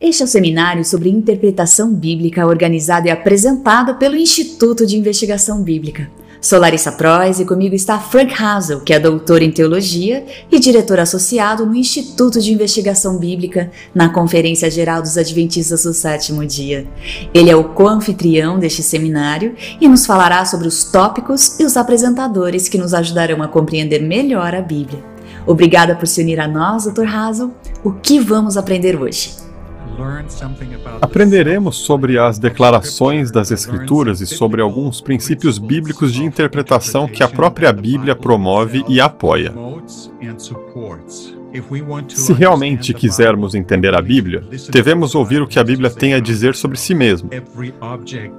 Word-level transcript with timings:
Este 0.00 0.22
é 0.22 0.24
o 0.24 0.28
seminário 0.28 0.84
sobre 0.84 1.10
interpretação 1.10 1.94
bíblica 1.94 2.46
organizado 2.46 3.06
e 3.06 3.10
apresentado 3.10 3.94
pelo 3.96 4.16
Instituto 4.16 4.84
de 4.84 4.96
Investigação 4.96 5.62
Bíblica. 5.62 6.10
Sou 6.40 6.58
Larissa 6.58 6.90
Prois 6.90 7.38
e 7.38 7.44
comigo 7.44 7.72
está 7.72 8.00
Frank 8.00 8.34
Hazel, 8.34 8.80
que 8.80 8.92
é 8.92 8.98
doutor 8.98 9.42
em 9.42 9.52
teologia 9.52 10.26
e 10.50 10.58
diretor 10.58 10.98
associado 10.98 11.64
no 11.64 11.76
Instituto 11.76 12.40
de 12.40 12.52
Investigação 12.52 13.16
Bíblica 13.16 13.70
na 13.94 14.08
Conferência 14.08 14.68
Geral 14.68 15.00
dos 15.00 15.16
Adventistas 15.16 15.84
do 15.84 15.94
Sétimo 15.94 16.44
Dia. 16.44 16.84
Ele 17.32 17.48
é 17.48 17.54
o 17.54 17.68
co-anfitrião 17.68 18.58
deste 18.58 18.82
seminário 18.82 19.54
e 19.80 19.86
nos 19.86 20.04
falará 20.04 20.44
sobre 20.44 20.66
os 20.66 20.82
tópicos 20.82 21.60
e 21.60 21.64
os 21.64 21.76
apresentadores 21.76 22.68
que 22.68 22.78
nos 22.78 22.92
ajudarão 22.92 23.40
a 23.40 23.46
compreender 23.46 24.02
melhor 24.02 24.52
a 24.52 24.60
Bíblia. 24.60 24.98
Obrigada 25.46 25.94
por 25.94 26.08
se 26.08 26.20
unir 26.20 26.40
a 26.40 26.48
nós, 26.48 26.86
Dr. 26.86 27.06
Hazel. 27.06 27.52
O 27.84 27.92
que 27.92 28.18
vamos 28.18 28.56
aprender 28.56 29.00
hoje? 29.00 29.41
Aprenderemos 31.00 31.76
sobre 31.76 32.18
as 32.18 32.38
declarações 32.38 33.30
das 33.30 33.50
Escrituras 33.50 34.20
e 34.20 34.26
sobre 34.26 34.60
alguns 34.60 35.00
princípios 35.00 35.58
bíblicos 35.58 36.12
de 36.12 36.24
interpretação 36.24 37.08
que 37.08 37.22
a 37.22 37.28
própria 37.28 37.72
Bíblia 37.72 38.14
promove 38.14 38.84
e 38.88 39.00
apoia. 39.00 39.52
Se 42.08 42.32
realmente 42.32 42.94
quisermos 42.94 43.54
entender 43.54 43.94
a 43.94 44.00
Bíblia, 44.00 44.42
devemos 44.70 45.14
ouvir 45.14 45.42
o 45.42 45.46
que 45.46 45.58
a 45.58 45.64
Bíblia 45.64 45.90
tem 45.90 46.14
a 46.14 46.20
dizer 46.20 46.54
sobre 46.54 46.78
si 46.78 46.94
mesmo. 46.94 47.28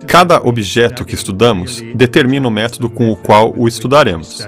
Cada 0.07 0.41
objeto 0.41 1.05
que 1.05 1.13
estudamos 1.13 1.81
determina 1.93 2.47
o 2.47 2.51
método 2.51 2.89
com 2.89 3.11
o 3.11 3.15
qual 3.15 3.53
o 3.55 3.67
estudaremos. 3.67 4.47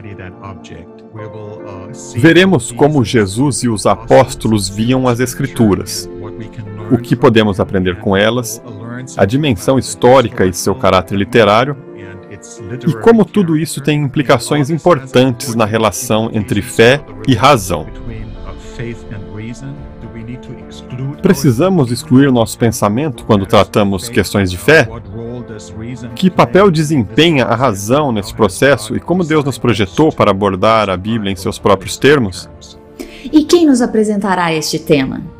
Veremos 2.15 2.71
como 2.71 3.03
Jesus 3.03 3.63
e 3.63 3.69
os 3.69 3.85
apóstolos 3.85 4.67
viam 4.67 5.07
as 5.07 5.19
Escrituras, 5.19 6.09
o 6.91 6.97
que 6.97 7.15
podemos 7.15 7.59
aprender 7.59 7.99
com 7.99 8.15
elas, 8.15 8.61
a 9.17 9.25
dimensão 9.25 9.77
histórica 9.77 10.45
e 10.45 10.53
seu 10.53 10.75
caráter 10.75 11.15
literário, 11.15 11.75
e 12.87 12.93
como 13.01 13.25
tudo 13.25 13.57
isso 13.57 13.81
tem 13.81 14.01
implicações 14.01 14.69
importantes 14.69 15.55
na 15.55 15.65
relação 15.65 16.29
entre 16.33 16.61
fé 16.61 17.01
e 17.27 17.33
razão. 17.33 17.87
Precisamos 21.21 21.91
excluir 21.91 22.31
nosso 22.31 22.57
pensamento 22.57 23.25
quando 23.25 23.45
tratamos 23.45 24.09
questões 24.09 24.51
de 24.51 24.57
fé? 24.57 24.87
Que 26.15 26.29
papel 26.29 26.69
desempenha 26.69 27.45
a 27.45 27.55
razão 27.55 28.11
nesse 28.11 28.33
processo 28.33 28.95
e 28.95 28.99
como 28.99 29.23
Deus 29.23 29.43
nos 29.43 29.57
projetou 29.57 30.11
para 30.11 30.31
abordar 30.31 30.89
a 30.89 30.97
Bíblia 30.97 31.31
em 31.31 31.35
seus 31.35 31.57
próprios 31.57 31.97
termos? 31.97 32.49
E 33.23 33.43
quem 33.43 33.65
nos 33.65 33.81
apresentará 33.81 34.53
este 34.53 34.77
tema? 34.77 35.34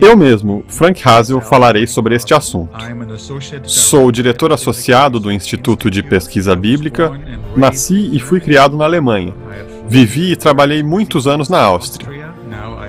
Eu 0.00 0.16
mesmo, 0.16 0.64
Frank 0.68 1.00
Hazel, 1.06 1.40
falarei 1.40 1.86
sobre 1.86 2.14
este 2.14 2.34
assunto. 2.34 2.72
Sou 3.64 4.10
diretor 4.12 4.52
associado 4.52 5.20
do 5.20 5.32
Instituto 5.32 5.90
de 5.90 6.02
Pesquisa 6.02 6.54
Bíblica, 6.54 7.12
nasci 7.56 8.10
e 8.12 8.18
fui 8.18 8.40
criado 8.40 8.76
na 8.76 8.84
Alemanha. 8.84 9.34
Vivi 9.88 10.32
e 10.32 10.36
trabalhei 10.36 10.82
muitos 10.82 11.26
anos 11.26 11.48
na 11.48 11.60
Áustria. 11.60 12.08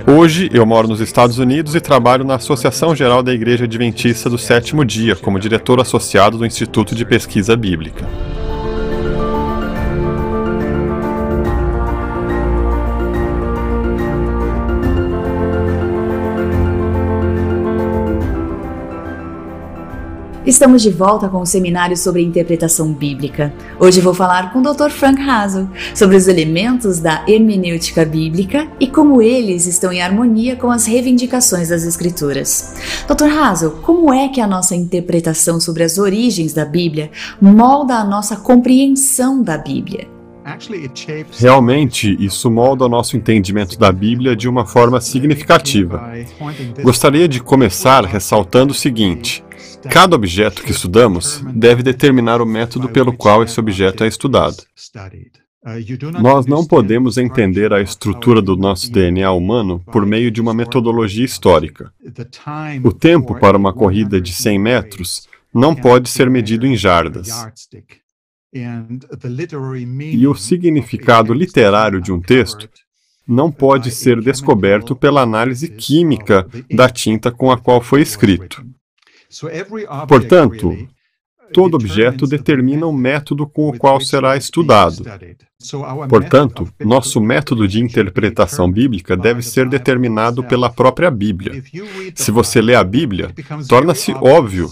Hoje 0.07 0.49
eu 0.53 0.65
moro 0.65 0.87
nos 0.87 0.99
Estados 0.99 1.37
Unidos 1.37 1.75
e 1.75 1.81
trabalho 1.81 2.23
na 2.23 2.35
Associação 2.35 2.95
Geral 2.95 3.21
da 3.21 3.33
Igreja 3.33 3.65
Adventista 3.65 4.29
do 4.29 4.37
Sétimo 4.37 4.83
Dia 4.83 5.15
como 5.15 5.39
diretor 5.39 5.79
associado 5.79 6.37
do 6.37 6.45
Instituto 6.45 6.95
de 6.95 7.05
Pesquisa 7.05 7.55
Bíblica. 7.55 8.05
Estamos 20.49 20.81
de 20.81 20.89
volta 20.89 21.29
com 21.29 21.41
o 21.41 21.45
seminário 21.45 21.95
sobre 21.95 22.23
interpretação 22.23 22.91
bíblica. 22.91 23.53
Hoje 23.79 24.01
vou 24.01 24.15
falar 24.15 24.51
com 24.51 24.57
o 24.57 24.63
Dr. 24.63 24.89
Frank 24.89 25.21
Hazel 25.21 25.69
sobre 25.93 26.15
os 26.15 26.27
elementos 26.27 26.99
da 26.99 27.23
hermenêutica 27.27 28.03
bíblica 28.03 28.67
e 28.79 28.87
como 28.87 29.21
eles 29.21 29.67
estão 29.67 29.93
em 29.93 30.01
harmonia 30.01 30.55
com 30.55 30.71
as 30.71 30.87
reivindicações 30.87 31.69
das 31.69 31.83
Escrituras. 31.83 32.73
Dr. 33.07 33.29
Hazel, 33.31 33.71
como 33.83 34.11
é 34.11 34.27
que 34.27 34.41
a 34.41 34.47
nossa 34.47 34.75
interpretação 34.75 35.59
sobre 35.59 35.83
as 35.83 35.99
origens 35.99 36.51
da 36.51 36.65
Bíblia 36.65 37.11
molda 37.39 37.97
a 37.97 38.03
nossa 38.03 38.35
compreensão 38.35 39.43
da 39.43 39.55
Bíblia? 39.55 40.07
Realmente, 41.37 42.17
isso 42.19 42.49
molda 42.49 42.85
o 42.85 42.89
nosso 42.89 43.15
entendimento 43.15 43.77
da 43.77 43.91
Bíblia 43.91 44.35
de 44.35 44.49
uma 44.49 44.65
forma 44.65 44.99
significativa. 44.99 46.11
Gostaria 46.81 47.27
de 47.27 47.39
começar 47.39 48.03
ressaltando 48.03 48.71
o 48.71 48.75
seguinte: 48.75 49.43
Cada 49.89 50.15
objeto 50.15 50.63
que 50.63 50.71
estudamos 50.71 51.43
deve 51.53 51.83
determinar 51.83 52.41
o 52.41 52.45
método 52.45 52.89
pelo 52.89 53.13
qual 53.13 53.43
esse 53.43 53.59
objeto 53.59 54.03
é 54.03 54.07
estudado. 54.07 54.57
Nós 56.21 56.45
não 56.45 56.65
podemos 56.65 57.17
entender 57.17 57.73
a 57.73 57.81
estrutura 57.81 58.41
do 58.41 58.55
nosso 58.55 58.91
DNA 58.91 59.29
humano 59.31 59.83
por 59.91 60.05
meio 60.05 60.31
de 60.31 60.39
uma 60.39 60.53
metodologia 60.53 61.25
histórica. 61.25 61.91
O 62.83 62.93
tempo 62.93 63.37
para 63.37 63.57
uma 63.57 63.73
corrida 63.73 64.21
de 64.21 64.33
100 64.33 64.59
metros 64.59 65.27
não 65.53 65.75
pode 65.75 66.09
ser 66.09 66.29
medido 66.29 66.65
em 66.65 66.77
jardas. 66.77 67.29
E 68.53 70.27
o 70.27 70.33
significado 70.33 71.33
literário 71.33 72.01
de 72.01 72.11
um 72.11 72.21
texto 72.21 72.69
não 73.27 73.51
pode 73.51 73.91
ser 73.91 74.21
descoberto 74.21 74.95
pela 74.95 75.21
análise 75.21 75.67
química 75.67 76.47
da 76.71 76.89
tinta 76.89 77.31
com 77.31 77.51
a 77.51 77.57
qual 77.57 77.79
foi 77.79 78.01
escrito. 78.01 78.65
Portanto, 80.07 80.75
todo 81.53 81.75
objeto 81.75 82.25
determina 82.27 82.85
o 82.85 82.93
método 82.93 83.47
com 83.47 83.69
o 83.69 83.77
qual 83.77 83.99
será 84.01 84.37
estudado. 84.37 85.03
Portanto, 86.09 86.67
nosso 86.79 87.19
método 87.19 87.67
de 87.67 87.81
interpretação 87.81 88.71
bíblica 88.71 89.17
deve 89.17 89.41
ser 89.41 89.67
determinado 89.67 90.43
pela 90.43 90.69
própria 90.69 91.11
Bíblia. 91.11 91.61
Se 92.15 92.31
você 92.31 92.61
lê 92.61 92.75
a 92.75 92.83
Bíblia, 92.83 93.33
torna-se 93.67 94.13
óbvio, 94.13 94.69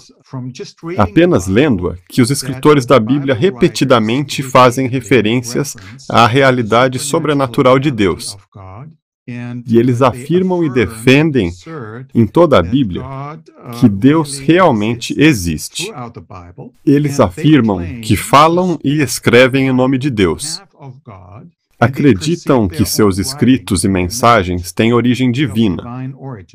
apenas 0.97 1.47
lendo-a, 1.47 1.95
que 2.07 2.21
os 2.21 2.31
escritores 2.31 2.85
da 2.85 2.99
Bíblia 2.99 3.35
repetidamente 3.35 4.41
fazem 4.41 4.87
referências 4.87 5.75
à 6.09 6.25
realidade 6.25 6.99
sobrenatural 6.99 7.79
de 7.79 7.91
Deus. 7.91 8.37
E 9.65 9.77
eles 9.77 10.01
afirmam 10.01 10.63
e 10.63 10.69
defendem 10.69 11.51
em 12.15 12.25
toda 12.25 12.57
a 12.57 12.63
Bíblia 12.63 13.03
que 13.79 13.89
Deus 13.89 14.39
realmente 14.39 15.13
existe. 15.19 15.91
Eles 16.85 17.19
afirmam 17.19 17.99
que 18.01 18.15
falam 18.15 18.79
e 18.83 19.01
escrevem 19.01 19.67
em 19.67 19.73
nome 19.73 19.97
de 19.97 20.09
Deus. 20.09 20.61
Acreditam 21.79 22.67
que 22.67 22.85
seus 22.85 23.19
escritos 23.19 23.83
e 23.83 23.89
mensagens 23.89 24.71
têm 24.71 24.93
origem 24.93 25.31
divina. 25.31 25.83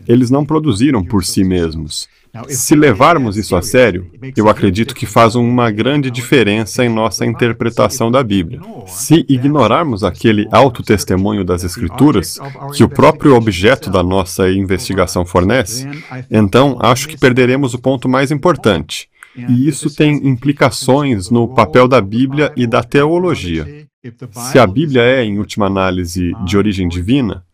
Eles 0.08 0.30
não 0.30 0.44
produziram 0.44 1.04
por 1.04 1.24
si 1.24 1.44
mesmos. 1.44 2.08
Se 2.48 2.74
levarmos 2.74 3.36
isso 3.36 3.54
a 3.54 3.60
sério, 3.60 4.10
eu 4.36 4.48
acredito 4.48 4.94
que 4.94 5.04
faz 5.04 5.34
uma 5.34 5.70
grande 5.70 6.10
diferença 6.10 6.84
em 6.84 6.88
nossa 6.88 7.26
interpretação 7.26 8.10
da 8.10 8.22
Bíblia. 8.22 8.60
Se 8.86 9.24
ignorarmos 9.28 10.02
aquele 10.02 10.48
autotestemunho 10.50 11.44
das 11.44 11.62
Escrituras, 11.62 12.38
que 12.74 12.82
o 12.82 12.88
próprio 12.88 13.34
objeto 13.34 13.90
da 13.90 14.02
nossa 14.02 14.50
investigação 14.50 15.26
fornece, 15.26 15.86
então 16.30 16.78
acho 16.80 17.06
que 17.06 17.18
perderemos 17.18 17.74
o 17.74 17.78
ponto 17.78 18.08
mais 18.08 18.30
importante. 18.30 19.08
E 19.36 19.68
isso 19.68 19.94
tem 19.94 20.26
implicações 20.26 21.30
no 21.30 21.48
papel 21.48 21.86
da 21.86 22.00
Bíblia 22.00 22.52
e 22.56 22.66
da 22.66 22.82
teologia. 22.82 23.86
Se 24.32 24.58
a 24.58 24.66
Bíblia 24.66 25.02
é, 25.02 25.22
em 25.22 25.38
última 25.38 25.66
análise, 25.66 26.32
de 26.44 26.56
origem 26.56 26.88
divina, 26.88 27.44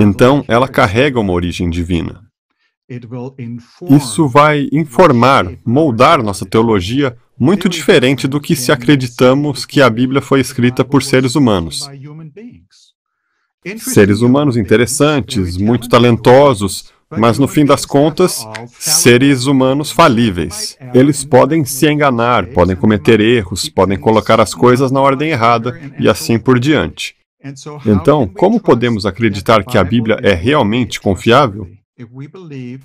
então 0.00 0.44
ela 0.48 0.66
carrega 0.66 1.20
uma 1.20 1.32
origem 1.32 1.70
divina. 1.70 2.22
Isso 3.90 4.28
vai 4.28 4.68
informar, 4.70 5.50
moldar 5.64 6.22
nossa 6.22 6.44
teologia 6.44 7.16
muito 7.38 7.68
diferente 7.68 8.28
do 8.28 8.40
que 8.40 8.54
se 8.54 8.70
acreditamos 8.70 9.64
que 9.64 9.80
a 9.80 9.90
Bíblia 9.90 10.20
foi 10.20 10.40
escrita 10.40 10.84
por 10.84 11.02
seres 11.02 11.34
humanos. 11.34 11.88
Seres 13.78 14.20
humanos 14.20 14.56
interessantes, 14.56 15.56
muito 15.56 15.88
talentosos, 15.88 16.92
mas 17.10 17.38
no 17.38 17.48
fim 17.48 17.64
das 17.64 17.86
contas, 17.86 18.46
seres 18.78 19.46
humanos 19.46 19.90
falíveis. 19.90 20.76
Eles 20.92 21.24
podem 21.24 21.64
se 21.64 21.90
enganar, 21.90 22.46
podem 22.48 22.76
cometer 22.76 23.20
erros, 23.20 23.68
podem 23.68 23.98
colocar 23.98 24.40
as 24.40 24.54
coisas 24.54 24.92
na 24.92 25.00
ordem 25.00 25.30
errada 25.30 25.80
e 25.98 26.08
assim 26.08 26.38
por 26.38 26.58
diante. 26.60 27.16
Então, 27.86 28.26
como 28.26 28.60
podemos 28.60 29.06
acreditar 29.06 29.64
que 29.64 29.78
a 29.78 29.84
Bíblia 29.84 30.18
é 30.22 30.34
realmente 30.34 31.00
confiável? 31.00 31.68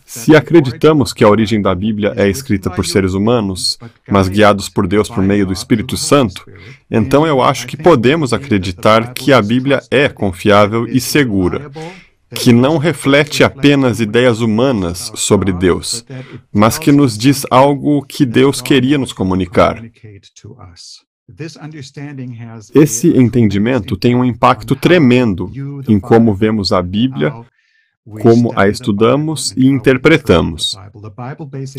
Se 0.05 0.35
acreditamos 0.35 1.13
que 1.13 1.23
a 1.23 1.29
origem 1.29 1.61
da 1.61 1.73
Bíblia 1.73 2.13
é 2.15 2.29
escrita 2.29 2.69
por 2.69 2.85
seres 2.85 3.13
humanos, 3.13 3.79
mas 4.07 4.27
guiados 4.27 4.69
por 4.69 4.87
Deus 4.87 5.09
por 5.09 5.23
meio 5.23 5.47
do 5.47 5.53
Espírito 5.53 5.97
Santo, 5.97 6.45
então 6.91 7.25
eu 7.25 7.41
acho 7.41 7.65
que 7.65 7.75
podemos 7.75 8.33
acreditar 8.33 9.13
que 9.13 9.33
a 9.33 9.41
Bíblia 9.41 9.81
é 9.89 10.09
confiável 10.09 10.87
e 10.87 11.01
segura. 11.01 11.71
que 12.35 12.53
não 12.53 12.77
reflete 12.77 13.43
apenas 13.43 13.99
ideias 13.99 14.39
humanas 14.39 15.11
sobre 15.15 15.51
Deus, 15.51 16.05
mas 16.53 16.77
que 16.77 16.91
nos 16.91 17.17
diz 17.17 17.43
algo 17.49 18.05
que 18.05 18.23
Deus 18.23 18.61
queria 18.61 18.99
nos 18.99 19.11
comunicar. 19.11 19.83
Esse 22.75 23.17
entendimento 23.17 23.97
tem 23.97 24.15
um 24.15 24.23
impacto 24.23 24.75
tremendo 24.75 25.51
em 25.87 25.99
como 25.99 26.35
vemos 26.35 26.71
a 26.71 26.83
Bíblia, 26.83 27.33
como 28.21 28.51
a 28.55 28.67
estudamos 28.67 29.53
e 29.55 29.67
interpretamos. 29.67 30.77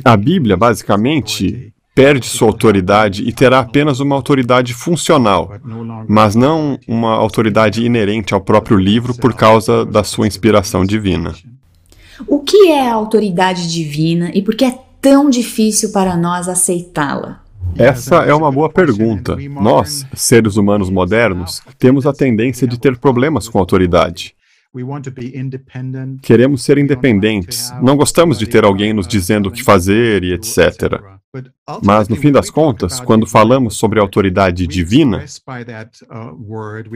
A 0.05 0.17
Bíblia, 0.17 0.57
basicamente, 0.57 1.73
perde 1.95 2.27
sua 2.27 2.49
autoridade 2.49 3.29
e 3.29 3.33
terá 3.33 3.61
apenas 3.61 4.01
uma 4.01 4.15
autoridade 4.15 4.73
funcional, 4.75 5.53
mas 6.09 6.35
não 6.35 6.79
uma 6.87 7.13
autoridade 7.13 7.85
inerente 7.85 8.33
ao 8.33 8.41
próprio 8.41 8.79
livro 8.79 9.15
por 9.15 9.35
causa 9.35 9.85
da 9.85 10.05
sua 10.05 10.27
inspiração 10.27 10.85
divina. 10.85 11.35
O 12.27 12.41
que 12.41 12.69
é 12.69 12.89
a 12.89 12.95
autoridade 12.95 13.71
divina 13.73 14.31
e 14.35 14.43
por 14.43 14.55
que 14.55 14.65
é 14.65 14.79
tão 15.01 15.31
difícil 15.31 15.91
para 15.91 16.17
nós 16.17 16.49
aceitá-la? 16.49 17.43
Essa 17.77 18.17
é 18.17 18.35
uma 18.35 18.51
boa 18.51 18.69
pergunta. 18.69 19.37
Nós, 19.61 20.05
seres 20.15 20.57
humanos 20.57 20.91
modernos, 20.91 21.63
temos 21.79 22.07
a 22.07 22.13
tendência 22.13 22.67
de 22.67 22.79
ter 22.79 22.99
problemas 22.99 23.49
com 23.49 23.59
autoridade. 23.59 24.35
Queremos 26.23 26.63
ser 26.63 26.79
independentes. 26.79 27.73
Não 27.83 27.97
gostamos 27.97 28.39
de 28.39 28.47
ter 28.47 28.65
alguém 28.65 28.93
nos 28.93 29.07
dizendo 29.07 29.49
o 29.49 29.53
que 29.53 29.63
fazer 29.63 30.23
e 30.23 30.33
etc. 30.33 31.01
Mas, 31.83 32.09
no 32.09 32.17
fim 32.17 32.33
das 32.33 32.51
contas, 32.51 33.01
quando 33.01 33.27
falamos 33.27 33.77
sobre 33.77 34.01
autoridade 34.01 34.67
divina, 34.67 35.25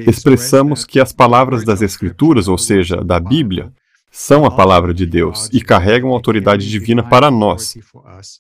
expressamos 0.07 0.85
que 0.85 0.99
as 0.99 1.13
palavras 1.13 1.65
das 1.65 1.83
Escrituras, 1.83 2.49
ou 2.49 2.59
seja, 2.59 2.97
da 2.97 3.21
Bíblia, 3.21 3.73
são 4.11 4.45
a 4.45 4.51
palavra 4.51 4.95
de 4.95 5.05
Deus 5.07 5.49
e 5.53 5.61
carregam 5.61 6.11
autoridade 6.11 6.69
divina 6.71 7.03
para 7.03 7.31
nós. 7.31 7.77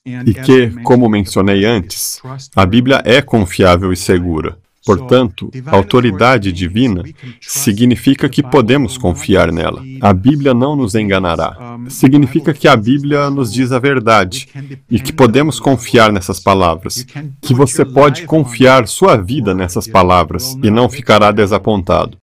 E 0.04 0.34
que, 0.34 0.70
como 0.82 1.08
mencionei 1.08 1.64
antes, 1.64 2.20
a 2.54 2.64
Bíblia 2.64 3.02
é 3.04 3.20
confiável 3.20 3.92
e 3.92 3.96
segura. 3.96 4.56
Portanto, 4.84 5.50
autoridade 5.66 6.52
divina 6.52 7.02
significa 7.40 8.28
que 8.28 8.42
podemos 8.42 8.98
confiar 8.98 9.50
nela. 9.50 9.82
A 10.00 10.12
Bíblia 10.12 10.52
não 10.52 10.76
nos 10.76 10.94
enganará. 10.94 11.78
Significa 11.88 12.52
que 12.52 12.68
a 12.68 12.76
Bíblia 12.76 13.30
nos 13.30 13.50
diz 13.50 13.72
a 13.72 13.78
verdade 13.78 14.46
e 14.90 15.00
que 15.00 15.12
podemos 15.12 15.58
confiar 15.58 16.12
nessas 16.12 16.38
palavras. 16.38 17.06
Que 17.40 17.54
você 17.54 17.82
pode 17.82 18.26
confiar 18.26 18.86
sua 18.86 19.16
vida 19.16 19.54
nessas 19.54 19.88
palavras 19.88 20.54
e 20.62 20.70
não 20.70 20.88
ficará 20.88 21.30
desapontado. 21.32 22.18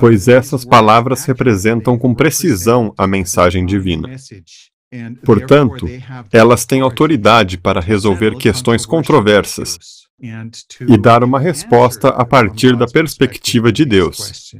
Pois 0.00 0.26
essas 0.26 0.64
palavras 0.64 1.24
representam 1.24 1.96
com 1.96 2.14
precisão 2.14 2.92
a 2.98 3.06
mensagem 3.06 3.64
divina. 3.64 4.08
Portanto, 5.24 5.88
elas 6.32 6.66
têm 6.66 6.80
autoridade 6.80 7.58
para 7.58 7.80
resolver 7.80 8.36
questões 8.36 8.84
controversas 8.84 10.01
e 10.88 10.96
dar 10.96 11.24
uma 11.24 11.40
resposta 11.40 12.08
a 12.08 12.24
partir 12.24 12.76
da 12.76 12.86
perspectiva 12.86 13.72
de 13.72 13.84
Deus. 13.84 14.54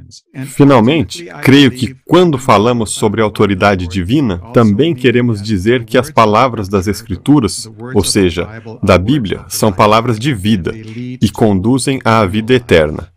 Finalmente, 0.46 1.24
creio 1.42 1.70
que 1.70 1.94
quando 2.04 2.36
falamos 2.36 2.90
sobre 2.90 3.22
autoridade 3.22 3.86
divina, 3.86 4.38
também 4.52 4.92
queremos 4.92 5.40
dizer 5.40 5.84
que 5.84 5.96
as 5.96 6.10
palavras 6.10 6.68
das 6.68 6.88
Escrituras, 6.88 7.70
ou 7.94 8.02
seja, 8.02 8.48
da 8.82 8.98
Bíblia, 8.98 9.44
são 9.48 9.72
palavras 9.72 10.18
de 10.18 10.34
vida 10.34 10.72
e 10.74 11.30
conduzem 11.30 12.00
à 12.04 12.26
vida 12.26 12.52
eterna. 12.54 13.12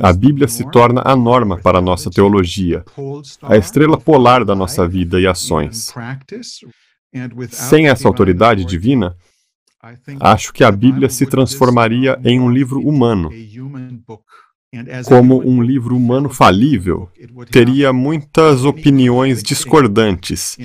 A 0.00 0.12
Bíblia 0.12 0.48
se 0.48 0.68
torna 0.70 1.02
a 1.04 1.14
norma 1.14 1.58
para 1.58 1.78
a 1.78 1.82
nossa 1.82 2.10
teologia, 2.10 2.84
a 3.42 3.56
estrela 3.56 3.98
polar 3.98 4.44
da 4.44 4.54
nossa 4.54 4.88
vida 4.88 5.20
e 5.20 5.26
ações. 5.26 5.92
Sem 7.50 7.86
essa 7.88 8.08
autoridade 8.08 8.64
divina, 8.64 9.14
Acho 10.20 10.52
que 10.52 10.64
a 10.64 10.70
Bíblia 10.70 11.08
se 11.08 11.26
transformaria 11.26 12.18
em 12.24 12.40
um 12.40 12.50
livro 12.50 12.80
humano. 12.80 13.30
Como 15.06 15.40
um 15.48 15.62
livro 15.62 15.96
humano 15.96 16.28
falível, 16.28 17.08
teria 17.50 17.92
muitas 17.92 18.64
opiniões 18.64 19.42
discordantes 19.42 20.56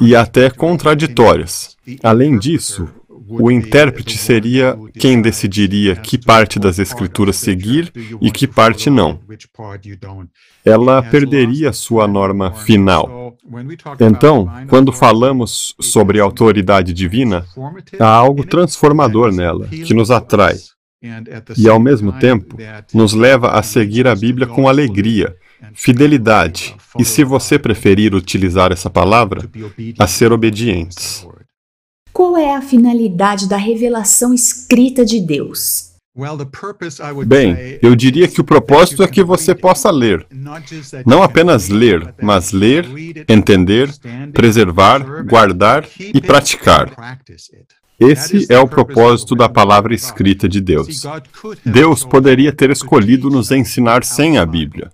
e 0.00 0.16
até 0.16 0.50
contraditórias. 0.50 1.76
Além 2.02 2.36
disso, 2.36 2.88
o 3.28 3.50
intérprete 3.50 4.18
seria 4.18 4.76
quem 4.98 5.22
decidiria 5.22 5.96
que 5.96 6.18
parte 6.18 6.58
das 6.58 6.78
escrituras 6.78 7.36
seguir 7.36 7.92
e 8.20 8.30
que 8.30 8.46
parte 8.46 8.90
não. 8.90 9.20
Ela 10.64 11.02
perderia 11.02 11.72
sua 11.72 12.08
norma 12.08 12.52
final. 12.52 13.23
Então, 14.00 14.50
quando 14.68 14.92
falamos 14.92 15.74
sobre 15.80 16.18
autoridade 16.18 16.92
divina, 16.92 17.44
há 17.98 18.06
algo 18.06 18.44
transformador 18.44 19.32
nela, 19.32 19.66
que 19.68 19.92
nos 19.92 20.10
atrai. 20.10 20.56
E, 21.56 21.68
ao 21.68 21.78
mesmo 21.78 22.12
tempo, 22.12 22.56
nos 22.92 23.12
leva 23.12 23.50
a 23.50 23.62
seguir 23.62 24.08
a 24.08 24.14
Bíblia 24.14 24.46
com 24.46 24.66
alegria, 24.66 25.36
fidelidade 25.74 26.74
e, 26.98 27.04
se 27.04 27.22
você 27.22 27.58
preferir 27.58 28.14
utilizar 28.14 28.72
essa 28.72 28.88
palavra, 28.88 29.48
a 29.98 30.06
ser 30.06 30.32
obedientes. 30.32 31.26
Qual 32.12 32.36
é 32.36 32.54
a 32.54 32.62
finalidade 32.62 33.48
da 33.48 33.56
revelação 33.56 34.32
escrita 34.32 35.04
de 35.04 35.20
Deus? 35.20 35.93
Bem, 37.26 37.78
eu 37.82 37.96
diria 37.96 38.28
que 38.28 38.40
o 38.40 38.44
propósito 38.44 39.02
é 39.02 39.08
que 39.08 39.22
você 39.24 39.52
possa 39.52 39.90
ler. 39.90 40.24
Não 41.04 41.22
apenas 41.22 41.68
ler, 41.68 42.14
mas 42.22 42.52
ler, 42.52 42.86
entender, 43.28 43.90
preservar, 44.32 45.24
guardar 45.24 45.84
e 45.98 46.20
praticar. 46.20 46.92
Esse 47.98 48.46
é 48.48 48.58
o 48.58 48.68
propósito 48.68 49.34
da 49.34 49.48
palavra 49.48 49.92
escrita 49.92 50.48
de 50.48 50.60
Deus. 50.60 51.02
Deus 51.64 52.04
poderia 52.04 52.52
ter 52.52 52.70
escolhido 52.70 53.28
nos 53.28 53.50
ensinar 53.50 54.04
sem 54.04 54.38
a 54.38 54.46
Bíblia. 54.46 54.90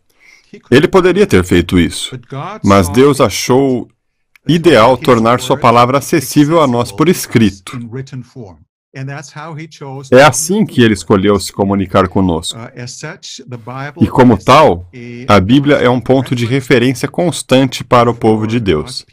Ele 0.70 0.88
poderia 0.88 1.26
ter 1.26 1.44
feito 1.44 1.78
isso, 1.78 2.18
mas 2.64 2.88
Deus 2.88 3.20
achou 3.20 3.88
ideal 4.48 4.96
tornar 4.96 5.40
Sua 5.40 5.56
palavra 5.56 5.98
acessível 5.98 6.62
a 6.62 6.66
nós 6.66 6.90
por 6.90 7.08
escrito. 7.08 7.78
É 10.12 10.22
assim 10.22 10.66
que 10.66 10.82
ele 10.82 10.94
escolheu 10.94 11.38
se 11.38 11.52
comunicar 11.52 12.08
conosco. 12.08 12.58
Uh, 12.58 12.70
e 14.00 14.08
como 14.08 14.36
tal, 14.36 14.90
a 15.28 15.40
Bíblia 15.40 15.76
é 15.76 15.88
um 15.88 16.00
ponto 16.00 16.34
de 16.34 16.44
referência 16.44 17.08
constante 17.08 17.84
para 17.84 18.10
o 18.10 18.14
povo 18.14 18.46
de 18.46 18.58
Deus. 18.58 19.04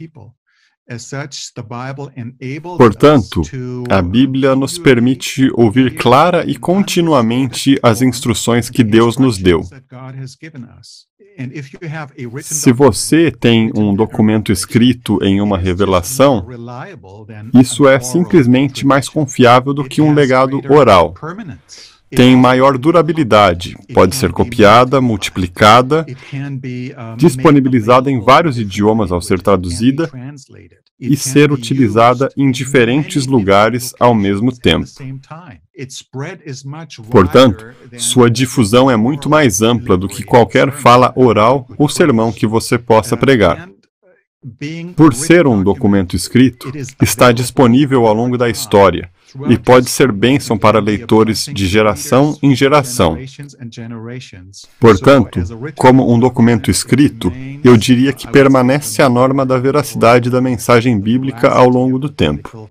Portanto, 2.78 3.42
a 3.90 4.02
Bíblia 4.02 4.56
nos 4.56 4.78
permite 4.80 5.52
ouvir 5.54 5.96
clara 5.96 6.50
e 6.50 6.56
continuamente 6.56 7.78
as 7.84 8.02
instruções 8.02 8.70
que 8.70 8.86
Deus 8.86 9.18
nos 9.18 9.38
deu. 9.38 9.62
Se 12.42 12.72
você 12.72 13.32
tem 13.32 13.72
um 13.76 13.94
documento 13.94 14.52
escrito 14.52 15.24
em 15.24 15.40
uma 15.40 15.58
revelação, 15.58 16.46
isso 17.54 17.88
é 17.88 18.00
simplesmente 18.00 18.86
mais 18.86 19.08
confiável 19.08 19.74
do 19.74 19.84
que 19.84 20.02
um 20.02 20.14
legado 20.14 20.62
oral. 20.70 21.14
Tem 22.10 22.36
maior 22.38 22.78
durabilidade, 22.78 23.76
pode 23.94 24.16
ser 24.16 24.32
copiada, 24.32 25.02
multiplicada, 25.02 26.06
disponibilizada 27.18 28.10
em 28.10 28.22
vários 28.22 28.58
idiomas 28.58 29.12
ao 29.12 29.22
ser 29.22 29.42
traduzida 29.42 30.10
e 31.00 31.18
ser 31.18 31.52
utilizada 31.52 32.30
em 32.38 32.50
diferentes 32.50 33.28
lugares 33.28 33.94
ao 34.00 34.16
mesmo 34.16 34.58
tempo. 34.58 34.88
Portanto, 37.12 37.68
sua 37.98 38.30
difusão 38.30 38.90
é 38.90 38.96
muito 38.96 39.30
mais 39.30 39.62
ampla 39.62 39.98
do 39.98 40.08
que 40.08 40.24
qualquer 40.24 40.72
fala 40.72 41.12
oral 41.16 41.68
ou 41.78 41.90
sermão 41.90 42.32
que 42.32 42.48
você 42.48 42.78
possa 42.78 43.18
pregar. 43.18 43.70
Por 44.96 45.14
ser 45.14 45.46
um 45.46 45.62
documento 45.62 46.16
escrito, 46.16 46.72
está 47.02 47.34
disponível 47.34 48.08
ao 48.08 48.14
longo 48.14 48.38
da 48.38 48.50
história 48.50 49.12
e 49.50 49.58
pode 49.58 49.90
ser 49.90 50.12
bênção 50.12 50.58
para 50.58 50.80
leitores 50.80 51.46
de 51.46 51.68
geração 51.68 52.38
em 52.42 52.56
geração. 52.56 53.18
Portanto, 54.80 55.40
como 55.76 56.12
um 56.12 56.20
documento 56.20 56.72
escrito, 56.72 57.32
eu 57.64 57.78
diria 57.78 58.14
que 58.14 58.28
permanece 58.28 59.02
a 59.02 59.10
norma 59.10 59.46
da 59.46 59.58
veracidade 59.58 60.30
da 60.30 60.42
mensagem 60.42 61.00
bíblica 61.00 61.50
ao 61.50 61.70
longo 61.70 62.00
do 62.00 62.10
tempo. 62.10 62.70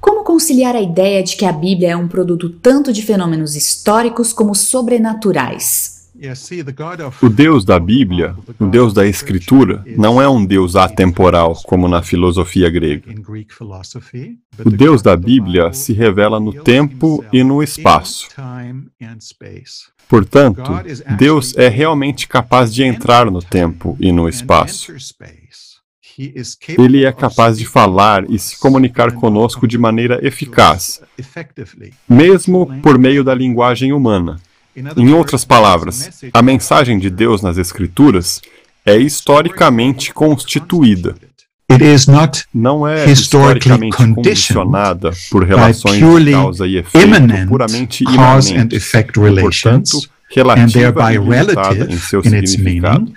Como 0.00 0.24
conciliar 0.24 0.76
a 0.76 0.80
ideia 0.80 1.22
de 1.22 1.36
que 1.36 1.44
a 1.44 1.52
Bíblia 1.52 1.90
é 1.90 1.96
um 1.96 2.08
produto 2.08 2.50
tanto 2.50 2.92
de 2.92 3.02
fenômenos 3.02 3.56
históricos 3.56 4.32
como 4.32 4.54
sobrenaturais? 4.54 5.95
O 7.22 7.28
Deus 7.28 7.64
da 7.64 7.78
Bíblia, 7.78 8.34
o 8.58 8.66
Deus 8.66 8.94
da 8.94 9.06
Escritura, 9.06 9.84
não 9.96 10.20
é 10.20 10.28
um 10.28 10.44
Deus 10.44 10.74
atemporal, 10.74 11.54
como 11.64 11.88
na 11.88 12.02
filosofia 12.02 12.70
grega. 12.70 13.14
O 14.64 14.70
Deus 14.70 15.02
da 15.02 15.16
Bíblia 15.16 15.72
se 15.72 15.92
revela 15.92 16.40
no 16.40 16.52
tempo 16.52 17.24
e 17.32 17.44
no 17.44 17.62
espaço. 17.62 18.28
Portanto, 20.08 20.62
Deus 21.18 21.56
é 21.56 21.68
realmente 21.68 22.26
capaz 22.28 22.72
de 22.72 22.82
entrar 22.82 23.30
no 23.30 23.42
tempo 23.42 23.96
e 24.00 24.12
no 24.12 24.28
espaço. 24.28 24.92
Ele 26.78 27.04
é 27.04 27.12
capaz 27.12 27.58
de 27.58 27.66
falar 27.66 28.24
e 28.30 28.38
se 28.38 28.58
comunicar 28.58 29.12
conosco 29.12 29.68
de 29.68 29.76
maneira 29.76 30.18
eficaz, 30.26 31.02
mesmo 32.08 32.80
por 32.80 32.98
meio 32.98 33.22
da 33.22 33.34
linguagem 33.34 33.92
humana. 33.92 34.40
Em 34.96 35.12
outras 35.12 35.44
palavras, 35.44 36.10
a 36.32 36.42
mensagem 36.42 36.98
de 36.98 37.08
Deus 37.08 37.40
nas 37.40 37.56
Escrituras 37.56 38.42
é 38.84 38.96
historicamente 38.96 40.12
constituída. 40.12 41.14
Não 42.54 42.86
é 42.86 43.10
historicamente 43.10 43.96
condicionada 43.96 45.10
por 45.30 45.44
relações 45.44 45.98
de 45.98 46.30
causa 46.32 46.66
e 46.66 46.76
efeito 46.76 47.48
puramente 47.48 48.04
imanentes, 48.04 48.92
portanto, 49.40 50.08
relativa 50.28 51.12
e 51.12 51.18
limitada 51.18 51.86
em 51.90 51.96
seu 51.96 52.22
significado. 52.22 53.12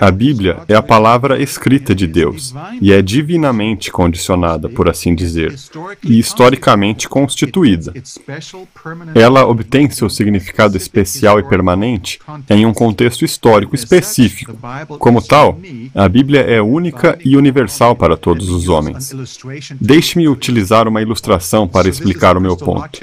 A 0.00 0.10
Bíblia 0.10 0.58
é 0.68 0.74
a 0.74 0.82
palavra 0.82 1.40
escrita 1.42 1.94
de 1.94 2.06
Deus 2.06 2.54
e 2.80 2.92
é 2.92 3.00
divinamente 3.00 3.90
condicionada, 3.90 4.68
por 4.68 4.88
assim 4.88 5.14
dizer, 5.14 5.54
e 6.04 6.18
historicamente 6.18 7.08
constituída. 7.08 7.92
Ela 9.14 9.46
obtém 9.46 9.90
seu 9.90 10.08
significado 10.10 10.76
especial 10.76 11.38
e 11.38 11.48
permanente 11.48 12.18
em 12.48 12.66
um 12.66 12.72
contexto 12.72 13.24
histórico 13.24 13.74
específico. 13.74 14.56
Como 14.98 15.22
tal, 15.22 15.58
a 15.94 16.08
Bíblia 16.08 16.40
é 16.40 16.60
única 16.60 17.18
e 17.24 17.36
universal 17.36 17.96
para 17.96 18.16
todos 18.16 18.50
os 18.50 18.68
homens. 18.68 19.12
Deixe-me 19.80 20.28
utilizar 20.28 20.86
uma 20.86 21.02
ilustração 21.02 21.66
para 21.66 21.88
explicar 21.88 22.36
o 22.36 22.40
meu 22.40 22.56
ponto. 22.56 23.00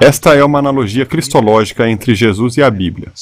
Esta 0.00 0.34
é 0.34 0.42
uma 0.42 0.58
analogia 0.58 1.04
cristológica 1.04 1.88
entre 1.90 2.14
Jesus 2.14 2.56
e 2.56 2.62
a 2.62 2.70
Bíblia. 2.70 3.12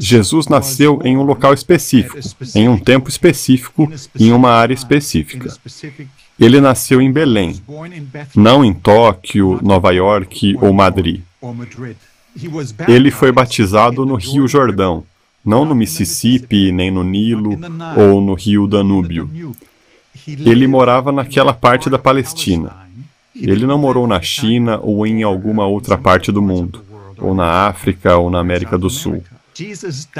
Jesus 0.00 0.48
nasceu 0.48 1.00
em 1.04 1.16
um 1.16 1.22
local 1.22 1.54
específico, 1.54 2.18
em 2.54 2.68
um 2.68 2.76
tempo 2.76 3.08
específico, 3.08 3.90
em 4.18 4.32
uma 4.32 4.50
área 4.50 4.74
específica. 4.74 5.54
Ele 6.38 6.60
nasceu 6.60 7.00
em 7.00 7.12
Belém, 7.12 7.60
não 8.34 8.64
em 8.64 8.72
Tóquio, 8.74 9.60
Nova 9.62 9.92
York 9.92 10.56
ou 10.60 10.72
Madrid. 10.72 11.20
Ele 12.88 13.10
foi 13.10 13.30
batizado 13.30 14.04
no 14.04 14.16
Rio 14.16 14.48
Jordão, 14.48 15.04
não 15.44 15.64
no 15.64 15.74
Mississippi, 15.74 16.72
nem 16.72 16.90
no 16.90 17.04
Nilo 17.04 17.58
ou 17.96 18.20
no 18.20 18.34
Rio 18.34 18.66
Danúbio. 18.66 19.30
Ele 20.26 20.66
morava 20.66 21.12
naquela 21.12 21.52
parte 21.52 21.88
da 21.88 21.98
Palestina. 21.98 22.87
Ele 23.40 23.66
não 23.66 23.78
morou 23.78 24.06
na 24.06 24.20
China 24.20 24.78
ou 24.82 25.06
em 25.06 25.22
alguma 25.22 25.66
outra 25.66 25.96
parte 25.96 26.32
do 26.32 26.42
mundo, 26.42 26.82
ou 27.18 27.34
na 27.34 27.66
África 27.68 28.16
ou 28.16 28.30
na 28.30 28.40
América 28.40 28.76
do 28.76 28.90
Sul. 28.90 29.22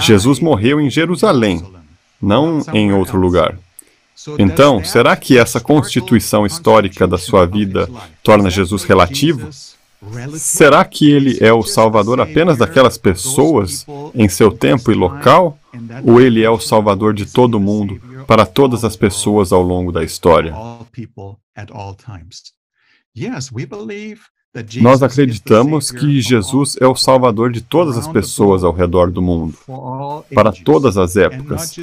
Jesus 0.01 0.41
morreu 0.41 0.81
em 0.81 0.91
Jerusalém, 0.91 1.65
não 2.21 2.63
em 2.73 2.93
outro 2.93 3.19
lugar. 3.19 3.57
Então, 4.39 4.85
será 4.85 5.15
que 5.15 5.39
essa 5.39 5.61
constituição 5.61 6.45
histórica 6.45 7.07
da 7.07 7.17
sua 7.17 7.47
vida 7.47 7.89
torna 8.23 8.51
Jesus 8.51 8.83
relativo? 8.83 9.49
Será 10.37 10.85
que 10.85 11.11
ele 11.11 11.39
é 11.41 11.53
o 11.53 11.63
Salvador 11.63 12.21
apenas 12.21 12.59
daquelas 12.59 12.99
pessoas 12.99 13.87
em 14.15 14.29
seu 14.29 14.51
tempo 14.51 14.91
e 14.91 14.95
local? 14.95 15.59
Ou 16.05 16.21
ele 16.21 16.43
é 16.43 16.51
o 16.51 16.59
Salvador 16.61 17.15
de 17.15 17.27
todo 17.27 17.61
mundo, 17.61 18.01
para 18.27 18.45
todas 18.45 18.85
as 18.85 18.97
pessoas 18.97 19.53
ao 19.53 19.63
longo 19.63 19.93
da 19.93 20.03
história? 20.05 20.55
Nós 24.81 25.03
acreditamos 25.03 25.91
que 25.91 26.21
Jesus 26.21 26.77
é 26.81 26.87
o 26.87 26.97
Salvador 26.97 27.53
de 27.53 27.61
todas 27.61 27.97
as 27.99 28.09
pessoas 28.09 28.65
ao 28.65 28.73
redor 28.73 29.11
do 29.11 29.21
mundo, 29.21 29.57
para 30.35 30.53
todas 30.53 30.97
as 30.97 31.17
épocas, 31.17 31.77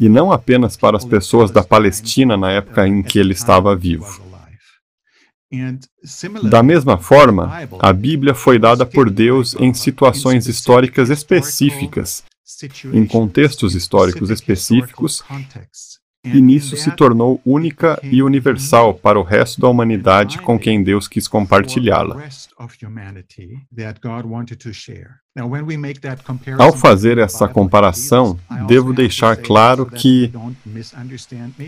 e 0.00 0.08
não 0.08 0.30
apenas 0.30 0.76
para 0.76 0.96
as 0.96 1.04
pessoas 1.04 1.50
da 1.50 1.62
Palestina 1.62 2.36
na 2.36 2.52
época 2.52 2.86
em 2.86 3.02
que 3.02 3.18
ele 3.18 3.32
estava 3.32 3.74
vivo. 3.74 4.22
Da 6.48 6.62
mesma 6.62 6.98
forma, 6.98 7.50
a 7.80 7.92
Bíblia 7.92 8.34
foi 8.34 8.58
dada 8.58 8.86
por 8.86 9.10
Deus 9.10 9.56
em 9.58 9.74
situações 9.74 10.46
históricas 10.46 11.10
específicas, 11.10 12.22
em 12.92 13.06
contextos 13.06 13.74
históricos 13.74 14.30
específicos, 14.30 15.24
e 16.34 16.40
nisso 16.40 16.76
se 16.76 16.90
tornou 16.90 17.40
única 17.44 17.98
e 18.02 18.22
universal 18.22 18.94
para 18.94 19.18
o 19.18 19.22
resto 19.22 19.60
da 19.60 19.68
humanidade 19.68 20.38
com 20.38 20.58
quem 20.58 20.82
Deus 20.82 21.08
quis 21.08 21.28
compartilhá-la. 21.28 22.22
Ao 26.58 26.72
fazer 26.72 27.18
essa 27.18 27.46
comparação, 27.48 28.38
devo 28.66 28.92
deixar 28.92 29.36
claro 29.36 29.86
que 29.86 30.32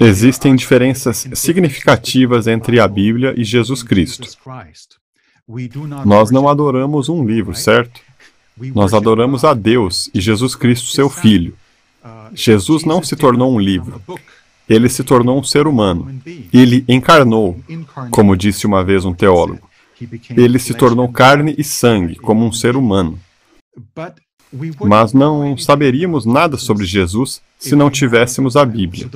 existem 0.00 0.56
diferenças 0.56 1.28
significativas 1.34 2.46
entre 2.46 2.80
a 2.80 2.88
Bíblia 2.88 3.34
e 3.36 3.44
Jesus 3.44 3.82
Cristo. 3.82 4.28
Nós 6.04 6.30
não 6.30 6.48
adoramos 6.48 7.08
um 7.08 7.24
livro, 7.24 7.54
certo? 7.54 8.00
Nós 8.74 8.92
adoramos 8.92 9.44
a 9.44 9.54
Deus 9.54 10.10
e 10.12 10.20
Jesus 10.20 10.54
Cristo, 10.54 10.88
seu 10.88 11.08
Filho. 11.08 11.56
Jesus 12.32 12.84
não 12.84 13.02
se 13.02 13.16
tornou 13.16 13.54
um 13.54 13.58
livro 13.58 14.00
ele 14.70 14.88
se 14.88 15.02
tornou 15.02 15.36
um 15.36 15.42
ser 15.42 15.66
humano. 15.66 16.08
Ele 16.52 16.84
encarnou, 16.88 17.58
como 18.12 18.36
disse 18.36 18.68
uma 18.68 18.84
vez 18.84 19.04
um 19.04 19.12
teólogo. 19.12 19.68
Ele 20.36 20.60
se 20.60 20.72
tornou 20.74 21.08
carne 21.08 21.54
e 21.58 21.64
sangue, 21.64 22.14
como 22.14 22.46
um 22.46 22.52
ser 22.52 22.76
humano. 22.76 23.18
Mas 24.80 25.12
não 25.12 25.56
saberíamos 25.58 26.24
nada 26.24 26.56
sobre 26.56 26.86
Jesus 26.86 27.42
se 27.58 27.74
não 27.74 27.90
tivéssemos 27.90 28.56
a 28.56 28.64
Bíblia. 28.64 29.10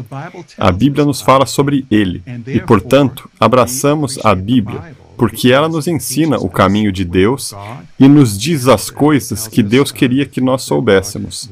A 0.58 0.72
Bíblia 0.72 1.04
nos 1.04 1.20
fala 1.20 1.46
sobre 1.46 1.86
ele, 1.88 2.22
e, 2.48 2.60
portanto, 2.60 3.30
abraçamos 3.38 4.18
a 4.24 4.34
Bíblia 4.34 4.94
porque 5.16 5.52
ela 5.52 5.68
nos 5.68 5.86
ensina 5.86 6.38
o 6.38 6.48
caminho 6.48 6.92
de 6.92 7.04
Deus 7.04 7.54
e 7.98 8.08
nos 8.08 8.38
diz 8.38 8.68
as 8.68 8.90
coisas 8.90 9.46
que 9.46 9.62
Deus 9.62 9.92
queria 9.92 10.26
que 10.26 10.40
nós 10.40 10.62
soubéssemos. 10.62 11.50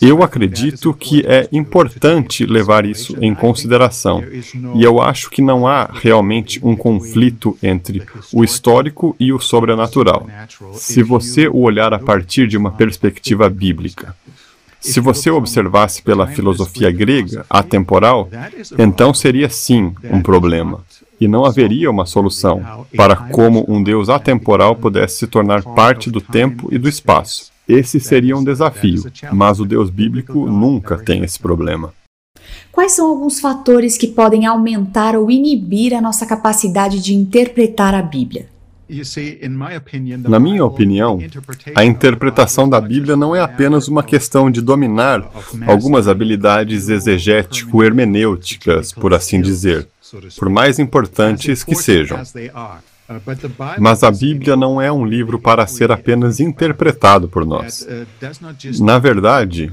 Eu 0.00 0.22
acredito 0.22 0.92
que 0.92 1.24
é 1.26 1.48
importante 1.52 2.44
levar 2.44 2.84
isso 2.84 3.16
em 3.20 3.34
consideração, 3.34 4.22
e 4.74 4.82
eu 4.82 5.00
acho 5.00 5.30
que 5.30 5.42
não 5.42 5.66
há 5.66 5.90
realmente 5.92 6.60
um 6.62 6.76
conflito 6.76 7.56
entre 7.62 8.02
o 8.32 8.42
histórico 8.42 9.14
e 9.18 9.32
o 9.32 9.38
sobrenatural, 9.38 10.26
se 10.74 11.02
você 11.02 11.48
o 11.48 11.58
olhar 11.58 11.92
a 11.94 11.98
partir 11.98 12.46
de 12.46 12.56
uma 12.56 12.70
perspectiva 12.70 13.48
bíblica. 13.48 14.14
Se 14.80 14.98
você 14.98 15.30
observasse 15.30 16.02
pela 16.02 16.26
filosofia 16.26 16.90
grega, 16.90 17.44
atemporal, 17.50 18.30
então 18.78 19.12
seria 19.12 19.50
sim 19.50 19.92
um 20.10 20.22
problema 20.22 20.82
e 21.20 21.28
não 21.28 21.44
haveria 21.44 21.90
uma 21.90 22.06
solução 22.06 22.86
para 22.96 23.14
como 23.14 23.64
um 23.68 23.82
Deus 23.82 24.08
atemporal 24.08 24.74
pudesse 24.74 25.18
se 25.18 25.26
tornar 25.26 25.62
parte 25.62 26.10
do 26.10 26.20
tempo 26.20 26.68
e 26.72 26.78
do 26.78 26.88
espaço. 26.88 27.50
Esse 27.68 28.00
seria 28.00 28.36
um 28.36 28.42
desafio, 28.42 29.04
mas 29.32 29.60
o 29.60 29.64
Deus 29.64 29.90
bíblico 29.90 30.46
nunca 30.46 30.96
tem 30.98 31.22
esse 31.22 31.38
problema. 31.38 31.92
Quais 32.72 32.92
são 32.92 33.08
alguns 33.08 33.38
fatores 33.38 33.96
que 33.96 34.08
podem 34.08 34.46
aumentar 34.46 35.14
ou 35.14 35.30
inibir 35.30 35.94
a 35.94 36.00
nossa 36.00 36.26
capacidade 36.26 37.00
de 37.00 37.14
interpretar 37.14 37.94
a 37.94 38.02
Bíblia? 38.02 38.48
Na 40.28 40.40
minha 40.40 40.64
opinião, 40.64 41.18
a 41.74 41.84
interpretação 41.84 42.68
da 42.68 42.80
Bíblia 42.80 43.16
não 43.16 43.34
é 43.34 43.40
apenas 43.40 43.88
uma 43.88 44.02
questão 44.02 44.50
de 44.50 44.60
dominar 44.60 45.24
algumas 45.66 46.08
habilidades 46.08 46.88
exegético-hermenêuticas, 46.88 48.92
por 48.92 49.14
assim 49.14 49.40
dizer 49.40 49.88
por 50.36 50.48
mais 50.48 50.78
importantes 50.78 51.62
que 51.62 51.74
sejam. 51.74 52.18
Mas 53.78 54.04
a 54.04 54.10
Bíblia 54.10 54.56
não 54.56 54.80
é 54.80 54.90
um 54.92 55.04
livro 55.04 55.38
para 55.38 55.66
ser 55.66 55.90
apenas 55.90 56.38
interpretado 56.38 57.28
por 57.28 57.44
nós. 57.44 57.86
Na 58.80 58.98
verdade, 58.98 59.70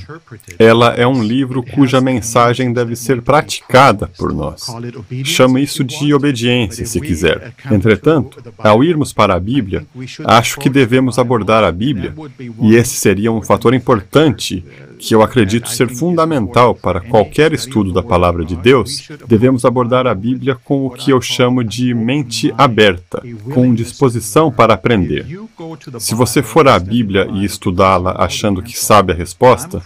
ela 0.58 0.94
é 0.94 1.06
um 1.06 1.24
livro 1.24 1.62
cuja 1.62 2.02
mensagem 2.02 2.74
deve 2.74 2.96
ser 2.96 3.22
praticada 3.22 4.10
por 4.18 4.34
nós. 4.34 4.66
Chame 5.24 5.62
isso 5.62 5.84
de 5.84 6.14
obediência, 6.14 6.86
se 6.86 7.00
quiser. 7.00 7.54
Entretanto, 7.70 8.42
ao 8.58 8.84
irmos 8.84 9.14
para 9.14 9.36
a 9.36 9.40
Bíblia, 9.40 9.86
acho 10.26 10.60
que 10.60 10.70
devemos 10.70 11.20
abordar 11.20 11.64
a 11.64 11.72
Bíblia, 11.72 12.14
e 12.62 12.76
esse 12.76 12.96
seria 12.96 13.32
um 13.32 13.42
fator 13.42 13.74
importante 13.74 14.66
que 15.00 15.14
eu 15.14 15.22
acredito 15.22 15.70
ser 15.70 15.90
fundamental 15.90 16.74
para 16.76 17.02
qualquer 17.02 17.54
estudo 17.54 17.92
da 17.92 18.04
palavra 18.04 18.44
de 18.44 18.56
Deus, 18.56 19.08
devemos 19.28 19.66
abordar 19.66 20.08
a 20.08 20.16
Bíblia 20.16 20.56
com 20.64 20.86
o 20.86 20.90
que 20.90 21.12
eu 21.12 21.22
chamo 21.22 21.64
de 21.64 21.94
mente 21.94 22.54
aberta, 22.58 23.22
com 23.54 23.74
disposição 23.74 24.52
para 24.52 24.74
aprender. 24.74 25.26
Se 26.00 26.14
você 26.14 26.44
for 26.44 26.68
à 26.68 26.78
Bíblia 26.78 27.28
e 27.34 27.44
estudá-la 27.44 28.16
achando 28.18 28.62
que 28.62 28.78
sabe 28.78 29.12
a 29.12 29.16
resposta, 29.16 29.82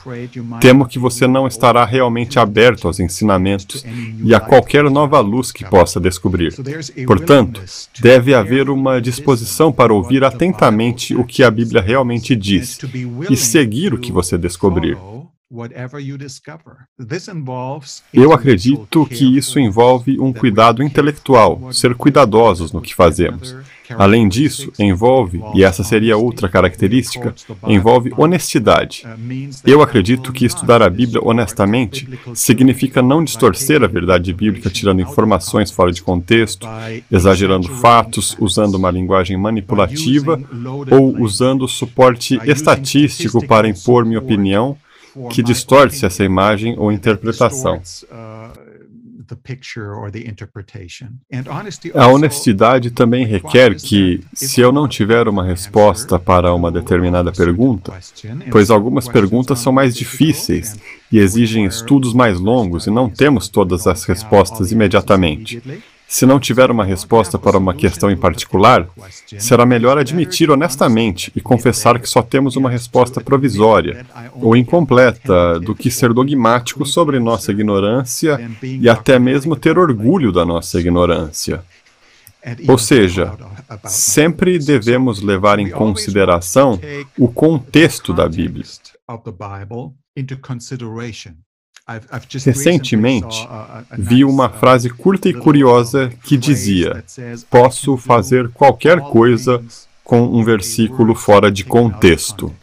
temo 0.59 0.87
que 0.87 0.99
você 0.99 1.27
não 1.27 1.47
estará 1.47 1.85
realmente 1.85 2.39
aberto 2.39 2.87
aos 2.87 2.99
ensinamentos 2.99 3.85
e 4.23 4.33
a 4.35 4.39
qualquer 4.39 4.83
nova 4.89 5.19
luz 5.19 5.51
que 5.51 5.65
possa 5.65 5.99
descobrir. 5.99 6.53
Portanto, 7.05 7.61
deve 7.99 8.33
haver 8.33 8.69
uma 8.69 9.01
disposição 9.01 9.71
para 9.71 9.93
ouvir 9.93 10.23
atentamente 10.23 11.15
o 11.15 11.23
que 11.23 11.43
a 11.43 11.51
Bíblia 11.51 11.81
realmente 11.81 12.35
diz 12.35 12.79
e 13.29 13.35
seguir 13.35 13.93
o 13.93 13.97
que 13.97 14.11
você 14.11 14.37
descobrir. 14.37 14.97
Eu 18.13 18.31
acredito 18.31 19.05
que 19.05 19.37
isso 19.37 19.59
envolve 19.59 20.17
um 20.17 20.31
cuidado 20.31 20.81
intelectual, 20.81 21.73
ser 21.73 21.93
cuidadosos 21.93 22.71
no 22.71 22.81
que 22.81 22.95
fazemos. 22.95 23.53
Além 23.97 24.29
disso, 24.29 24.71
envolve, 24.79 25.41
e 25.53 25.65
essa 25.65 25.83
seria 25.83 26.15
outra 26.15 26.47
característica, 26.47 27.35
envolve 27.67 28.13
honestidade. 28.15 29.03
Eu 29.65 29.81
acredito 29.81 30.31
que 30.31 30.45
estudar 30.45 30.81
a 30.81 30.89
Bíblia 30.89 31.19
honestamente 31.21 32.07
significa 32.33 33.01
não 33.01 33.21
distorcer 33.21 33.83
a 33.83 33.87
verdade 33.87 34.31
bíblica 34.31 34.69
tirando 34.69 35.01
informações 35.01 35.69
fora 35.69 35.91
de 35.91 36.01
contexto, 36.01 36.65
exagerando 37.11 37.67
fatos, 37.67 38.37
usando 38.39 38.75
uma 38.75 38.89
linguagem 38.89 39.35
manipulativa 39.35 40.41
ou 40.89 41.21
usando 41.21 41.67
suporte 41.67 42.39
estatístico 42.45 43.45
para 43.45 43.67
impor 43.67 44.05
minha 44.05 44.19
opinião 44.19 44.77
que 45.29 45.43
distorce 45.43 46.05
essa 46.05 46.23
imagem 46.23 46.75
ou 46.77 46.91
interpretação. 46.91 47.81
A 51.93 52.07
honestidade 52.07 52.91
também 52.91 53.25
requer 53.25 53.75
que, 53.75 54.21
se 54.33 54.59
eu 54.59 54.71
não 54.71 54.87
tiver 54.87 55.27
uma 55.27 55.43
resposta 55.43 56.19
para 56.19 56.53
uma 56.53 56.69
determinada 56.71 57.31
pergunta, 57.31 57.93
pois 58.51 58.69
algumas 58.69 59.07
perguntas 59.07 59.59
são 59.59 59.71
mais 59.71 59.95
difíceis 59.95 60.77
e 61.11 61.17
exigem 61.19 61.65
estudos 61.65 62.13
mais 62.13 62.39
longos 62.39 62.87
e 62.87 62.91
não 62.91 63.09
temos 63.09 63.47
todas 63.47 63.87
as 63.87 64.03
respostas 64.03 64.71
imediatamente. 64.71 65.61
Se 66.11 66.25
não 66.25 66.41
tiver 66.41 66.69
uma 66.69 66.83
resposta 66.83 67.39
para 67.39 67.57
uma 67.57 67.73
questão 67.73 68.11
em 68.11 68.17
particular, 68.17 68.85
será 69.39 69.65
melhor 69.65 69.97
admitir 69.97 70.51
honestamente 70.51 71.31
e 71.33 71.39
confessar 71.39 71.97
que 72.01 72.09
só 72.09 72.21
temos 72.21 72.57
uma 72.57 72.69
resposta 72.69 73.21
provisória 73.21 74.05
ou 74.33 74.53
incompleta 74.53 75.57
do 75.61 75.73
que 75.73 75.89
ser 75.89 76.11
dogmático 76.11 76.85
sobre 76.85 77.17
nossa 77.17 77.53
ignorância 77.53 78.37
e 78.61 78.89
até 78.89 79.17
mesmo 79.17 79.55
ter 79.55 79.79
orgulho 79.79 80.33
da 80.33 80.45
nossa 80.45 80.81
ignorância. 80.81 81.63
Ou 82.67 82.77
seja, 82.77 83.31
sempre 83.85 84.59
devemos 84.59 85.21
levar 85.21 85.59
em 85.59 85.69
consideração 85.69 86.77
o 87.17 87.29
contexto 87.29 88.13
da 88.13 88.27
Bíblia. 88.27 88.65
Recentemente, 92.45 93.47
vi 93.97 94.23
uma 94.23 94.49
frase 94.49 94.89
curta 94.89 95.27
e 95.27 95.33
curiosa 95.33 96.11
que 96.23 96.37
dizia: 96.37 97.03
Posso 97.49 97.97
fazer 97.97 98.49
qualquer 98.49 98.99
coisa 99.01 99.63
com 100.03 100.21
um 100.21 100.43
versículo 100.43 101.15
fora 101.15 101.51
de 101.51 101.63
contexto. 101.63 102.53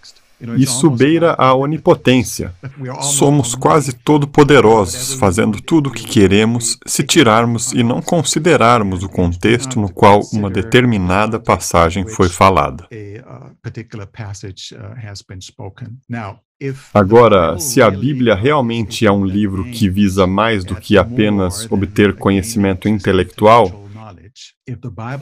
Isso 0.56 0.88
beira 0.88 1.34
a 1.36 1.52
onipotência. 1.52 2.54
Somos 3.00 3.56
quase 3.56 3.92
todo-poderosos, 3.92 5.14
fazendo 5.14 5.60
tudo 5.60 5.88
o 5.88 5.92
que 5.92 6.04
queremos 6.04 6.78
se 6.86 7.02
tirarmos 7.02 7.72
e 7.72 7.82
não 7.82 8.00
considerarmos 8.00 9.02
o 9.02 9.08
contexto 9.08 9.80
no 9.80 9.92
qual 9.92 10.20
uma 10.32 10.48
determinada 10.48 11.40
passagem 11.40 12.06
foi 12.06 12.28
falada. 12.28 12.86
Agora, 16.92 17.56
se 17.60 17.80
a 17.80 17.88
Bíblia 17.88 18.34
realmente 18.34 19.06
é 19.06 19.12
um 19.12 19.24
livro 19.24 19.64
que 19.64 19.88
visa 19.88 20.26
mais 20.26 20.64
do 20.64 20.74
que 20.74 20.98
apenas 20.98 21.70
obter 21.70 22.16
conhecimento 22.16 22.88
intelectual, 22.88 23.88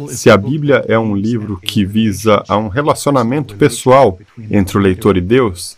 se 0.08 0.30
a 0.30 0.36
Bíblia 0.36 0.82
é 0.88 0.98
um 0.98 1.14
livro 1.14 1.58
que 1.58 1.84
visa 1.84 2.42
a 2.48 2.56
um 2.56 2.68
relacionamento 2.68 3.54
pessoal 3.56 4.18
entre 4.50 4.78
o 4.78 4.80
leitor 4.80 5.16
e 5.18 5.20
Deus, 5.20 5.76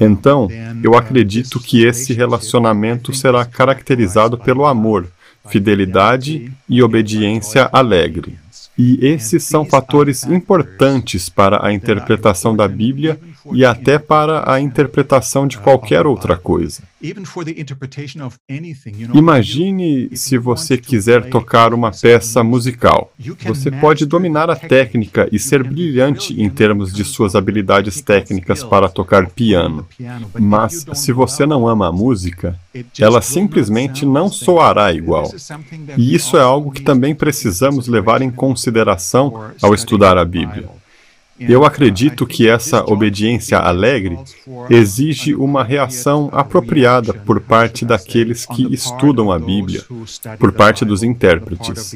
então 0.00 0.48
eu 0.82 0.94
acredito 0.94 1.60
que 1.60 1.84
esse 1.84 2.14
relacionamento 2.14 3.12
será 3.12 3.44
caracterizado 3.44 4.38
pelo 4.38 4.64
amor, 4.64 5.06
fidelidade 5.48 6.50
e 6.66 6.82
obediência 6.82 7.68
alegre. 7.70 8.38
E 8.78 8.98
esses 9.06 9.42
são 9.44 9.66
fatores 9.66 10.24
importantes 10.24 11.28
para 11.28 11.64
a 11.64 11.72
interpretação 11.74 12.56
da 12.56 12.66
Bíblia 12.66 13.20
e 13.52 13.64
até 13.64 13.98
para 13.98 14.50
a 14.50 14.60
interpretação 14.60 15.46
de 15.46 15.58
qualquer 15.58 16.06
outra 16.06 16.36
coisa. 16.36 16.82
Imagine 19.12 20.16
se 20.16 20.38
você 20.38 20.78
quiser 20.78 21.28
tocar 21.28 21.74
uma 21.74 21.90
peça 21.90 22.44
musical. 22.44 23.12
Você 23.44 23.72
pode 23.72 24.06
dominar 24.06 24.48
a 24.48 24.54
técnica 24.54 25.28
e 25.32 25.38
ser 25.38 25.64
brilhante 25.64 26.40
em 26.40 26.48
termos 26.48 26.92
de 26.92 27.04
suas 27.04 27.34
habilidades 27.34 28.00
técnicas 28.00 28.62
para 28.62 28.88
tocar 28.88 29.28
piano. 29.30 29.84
Mas 30.38 30.86
se 30.94 31.12
você 31.12 31.44
não 31.44 31.66
ama 31.66 31.88
a 31.88 31.92
música, 31.92 32.56
ela 32.98 33.20
simplesmente 33.20 34.06
não 34.06 34.28
soará 34.28 34.92
igual. 34.92 35.28
E 35.98 36.14
isso 36.14 36.36
é 36.36 36.42
algo 36.42 36.70
que 36.70 36.82
também 36.82 37.14
precisamos 37.16 37.88
levar 37.88 38.22
em 38.22 38.30
consideração 38.30 39.50
ao 39.60 39.74
estudar 39.74 40.16
a 40.16 40.24
Bíblia. 40.24 40.81
Eu 41.40 41.64
acredito 41.64 42.26
que 42.26 42.48
essa 42.48 42.84
obediência 42.84 43.58
alegre 43.58 44.18
exige 44.68 45.34
uma 45.34 45.64
reação 45.64 46.28
apropriada 46.32 47.12
por 47.12 47.40
parte 47.40 47.84
daqueles 47.84 48.46
que 48.46 48.72
estudam 48.72 49.32
a 49.32 49.38
Bíblia, 49.38 49.82
por 50.38 50.52
parte 50.52 50.84
dos 50.84 51.02
intérpretes, 51.02 51.94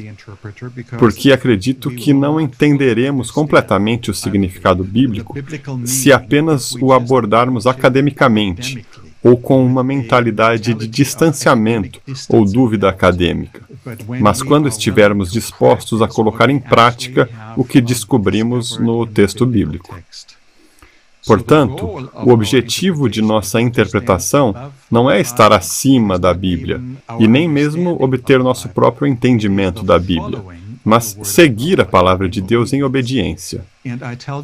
porque 0.97 1.31
acredito 1.31 1.91
que 1.91 2.13
não 2.13 2.41
entenderemos 2.41 3.31
completamente 3.31 4.09
o 4.09 4.13
significado 4.13 4.83
bíblico 4.83 5.35
se 5.85 6.11
apenas 6.11 6.75
o 6.75 6.91
abordarmos 6.91 7.67
academicamente 7.67 8.85
ou 9.27 9.35
com 9.35 9.65
uma 9.65 9.83
mentalidade 9.83 10.73
de 10.73 10.87
distanciamento 10.87 11.99
ou 12.29 12.45
dúvida 12.45 12.87
acadêmica, 12.87 13.61
mas 14.21 14.41
quando 14.41 14.69
estivermos 14.69 15.29
dispostos 15.31 16.01
a 16.01 16.07
colocar 16.07 16.49
em 16.49 16.59
prática 16.59 17.29
o 17.57 17.65
que 17.65 17.81
descobrimos 17.81 18.77
no 18.77 19.05
texto 19.05 19.45
bíblico. 19.45 19.93
Portanto, 21.25 22.09
o 22.23 22.31
objetivo 22.31 23.09
de 23.09 23.21
nossa 23.21 23.59
interpretação 23.59 24.55
não 24.89 25.11
é 25.11 25.19
estar 25.19 25.51
acima 25.51 26.17
da 26.17 26.33
Bíblia 26.33 26.79
e 27.19 27.27
nem 27.27 27.49
mesmo 27.49 28.01
obter 28.01 28.39
nosso 28.39 28.69
próprio 28.69 29.05
entendimento 29.05 29.83
da 29.83 29.99
Bíblia 29.99 30.41
mas 30.87 31.17
seguir 31.21 31.81
a 31.81 31.85
palavra 31.85 32.29
de 32.29 32.39
Deus 32.39 32.71
em 32.71 32.81
obediência. 32.81 33.65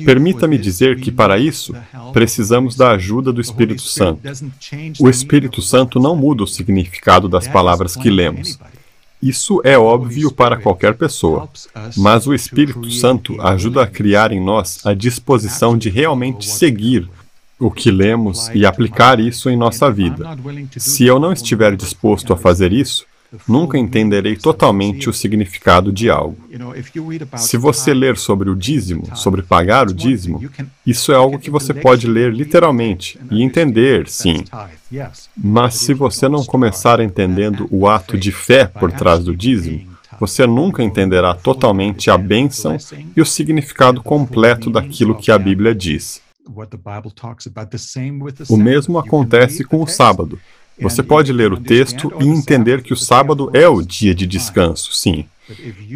Permita-me 0.06 0.58
dizer 0.58 0.99
que, 0.99 1.10
para 1.10 1.39
isso, 1.39 1.73
precisamos 2.12 2.75
da 2.75 2.91
ajuda 2.91 3.32
do 3.32 3.39
Espírito 3.39 3.82
Santo. 3.82 4.19
O 4.99 5.10
Espírito 5.10 5.62
Santo 5.62 6.01
não 6.01 6.17
muda 6.17 6.43
o 6.43 6.47
significado 6.47 7.29
das 7.29 7.47
palavras 7.47 7.95
que 7.95 8.10
lemos. 8.10 8.60
Isso 9.21 9.62
é 9.63 9.77
óbvio 9.77 10.29
para 10.34 10.58
qualquer 10.58 10.95
pessoa, 10.95 11.47
mas 11.95 12.27
o 12.27 12.34
Espírito 12.34 12.91
Santo 12.91 13.41
ajuda 13.41 13.84
a 13.84 13.88
criar 13.88 14.34
em 14.34 14.43
nós 14.43 14.86
a 14.86 14.93
disposição 14.93 15.77
de 15.77 15.89
realmente 15.89 16.45
seguir 16.45 17.08
o 17.58 17.71
que 17.71 17.89
lemos 17.89 18.49
e 18.53 18.65
aplicar 18.65 19.17
isso 19.17 19.49
em 19.49 19.56
nossa 19.56 19.89
vida. 19.89 20.38
Se 20.77 21.06
eu 21.06 21.21
não 21.21 21.32
estiver 21.32 21.73
disposto 21.77 22.34
a 22.34 22.38
fazer 22.38 22.73
isso, 22.73 23.06
nunca 23.48 23.78
entenderei 23.78 24.36
totalmente 24.36 25.10
o 25.10 25.13
significado 25.13 25.91
de 25.91 26.10
algo. 26.10 26.38
Se 27.38 27.58
você 27.58 27.93
ler 27.93 28.17
sobre 28.17 28.50
o 28.50 28.56
dízimo, 28.56 29.15
sobre 29.15 29.41
pagar 29.41 29.88
o 29.88 29.93
dízimo, 29.93 30.43
isso 30.86 31.12
é 31.12 31.15
algo 31.15 31.39
que 31.39 31.50
você 31.50 31.74
pode 31.74 32.08
ler 32.08 32.34
literalmente 32.34 33.19
e 33.32 33.41
entender, 33.41 34.08
sim. 34.08 34.43
Mas 35.36 35.76
se 35.76 35.93
você 35.93 36.28
não 36.28 36.43
começar 36.43 37.00
entendendo 37.00 37.67
o 37.72 37.88
ato 37.88 38.17
de 38.17 38.32
fé 38.32 38.65
por 38.65 38.91
trás 38.91 39.24
do 39.24 39.36
dízimo, 39.36 39.93
você 40.19 40.46
nunca 40.46 40.84
entenderá 40.84 41.34
totalmente 41.34 42.10
a 42.10 42.17
bênção 42.17 42.78
e 43.15 43.22
o 43.22 43.26
significado 43.26 44.02
completo 44.02 44.69
daquilo 44.69 45.15
que 45.15 45.32
a 45.32 45.38
Bíblia 45.38 45.74
diz. 45.74 46.22
O 48.50 48.58
mesmo 48.58 49.00
acontece 49.00 49.63
com 49.63 49.82
o 49.82 49.88
sábado. 49.88 50.39
Você 50.79 51.03
pode 51.03 51.31
ler 51.31 51.53
o 51.53 51.59
texto 51.59 52.12
e 52.19 52.27
entender 52.27 52.81
que 52.81 52.93
o 52.93 52.97
sábado 52.97 53.49
é 53.53 53.67
o 53.67 53.81
dia 53.81 54.13
de 54.13 54.25
descanso, 54.25 54.93
sim. 54.93 55.25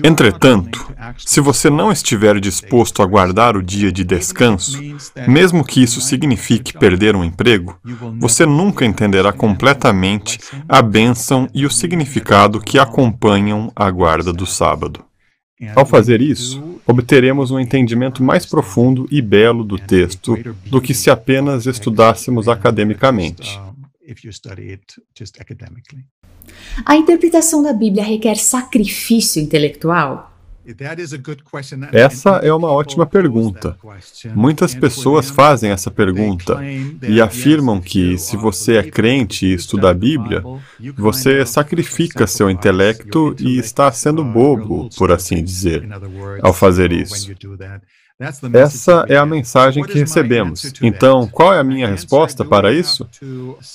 Entretanto, 0.03 0.93
se 1.17 1.39
você 1.39 1.69
não 1.69 1.91
estiver 1.91 2.39
disposto 2.39 3.01
a 3.01 3.05
guardar 3.05 3.55
o 3.55 3.63
dia 3.63 3.91
de 3.91 4.03
descanso, 4.03 4.77
mesmo 5.27 5.63
que 5.63 5.81
isso 5.81 6.01
signifique 6.01 6.77
perder 6.77 7.15
um 7.15 7.23
emprego, 7.23 7.77
você 8.19 8.45
nunca 8.45 8.85
entenderá 8.85 9.31
completamente 9.31 10.39
a 10.67 10.81
bênção 10.81 11.47
e 11.53 11.65
o 11.65 11.71
significado 11.71 12.59
que 12.59 12.77
acompanham 12.77 13.71
a 13.75 13.89
guarda 13.89 14.33
do 14.33 14.45
sábado. 14.45 15.03
Ao 15.75 15.85
fazer 15.85 16.21
isso, 16.21 16.61
obteremos 16.85 17.49
um 17.49 17.59
entendimento 17.59 18.21
mais 18.21 18.45
profundo 18.45 19.07
e 19.09 19.21
belo 19.21 19.63
do 19.63 19.79
texto 19.79 20.37
do 20.67 20.79
que 20.79 20.93
se 20.93 21.09
apenas 21.09 21.65
estudássemos 21.65 22.47
academicamente. 22.47 23.59
A 26.85 26.95
interpretação 26.95 27.61
da 27.61 27.73
Bíblia 27.73 28.03
requer 28.03 28.35
sacrifício 28.35 29.41
intelectual? 29.41 30.33
Essa 31.93 32.29
é 32.43 32.53
uma 32.53 32.69
ótima 32.69 33.05
pergunta. 33.05 33.77
Muitas 34.35 34.75
pessoas 34.75 35.29
fazem 35.29 35.71
essa 35.71 35.89
pergunta 35.89 36.59
e 37.07 37.21
afirmam 37.21 37.79
que, 37.79 38.17
se 38.17 38.35
você 38.35 38.75
é 38.75 38.83
crente 38.83 39.45
e 39.45 39.53
estuda 39.53 39.89
a 39.89 39.93
Bíblia, 39.93 40.43
você 40.97 41.45
sacrifica 41.45 42.27
seu 42.27 42.49
intelecto 42.49 43.33
e 43.39 43.57
está 43.57 43.89
sendo 43.93 44.25
bobo, 44.25 44.89
por 44.97 45.09
assim 45.09 45.41
dizer, 45.41 45.87
ao 46.41 46.53
fazer 46.53 46.91
isso. 46.91 47.31
Essa 48.19 49.05
é 49.07 49.15
a 49.15 49.27
mensagem 49.27 49.83
que 49.83 49.99
recebemos. 49.99 50.73
Então, 50.81 51.27
qual 51.27 51.53
é 51.53 51.59
a 51.59 51.63
minha 51.63 51.87
resposta 51.87 52.43
para 52.43 52.73
isso? 52.73 53.07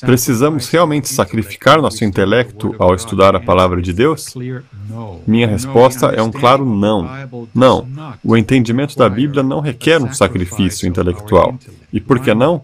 Precisamos 0.00 0.68
realmente 0.68 1.08
sacrificar 1.08 1.80
nosso 1.80 2.04
intelecto 2.04 2.74
ao 2.76 2.92
estudar 2.92 3.36
a 3.36 3.40
palavra 3.40 3.80
de 3.80 3.92
Deus? 3.92 4.34
Minha 5.24 5.46
resposta 5.46 6.06
é 6.06 6.20
um 6.20 6.32
claro 6.32 6.66
não. 6.66 7.08
Não. 7.54 7.86
O 8.24 8.36
entendimento 8.36 8.98
da 8.98 9.08
Bíblia 9.08 9.44
não 9.44 9.60
requer 9.60 10.02
um 10.02 10.12
sacrifício 10.12 10.88
intelectual. 10.88 11.56
E 11.92 12.00
por 12.00 12.18
que 12.18 12.34
não? 12.34 12.60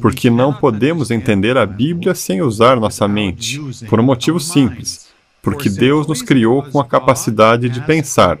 Porque 0.00 0.28
não 0.28 0.52
podemos 0.52 1.12
entender 1.12 1.56
a 1.56 1.64
Bíblia 1.64 2.16
sem 2.16 2.42
usar 2.42 2.80
nossa 2.80 3.06
mente, 3.06 3.60
por 3.88 4.00
um 4.00 4.02
motivo 4.02 4.40
simples. 4.40 5.06
Porque 5.40 5.70
Deus 5.70 6.04
nos 6.08 6.20
criou 6.20 6.64
com 6.64 6.80
a 6.80 6.84
capacidade 6.84 7.68
de 7.68 7.80
pensar. 7.82 8.38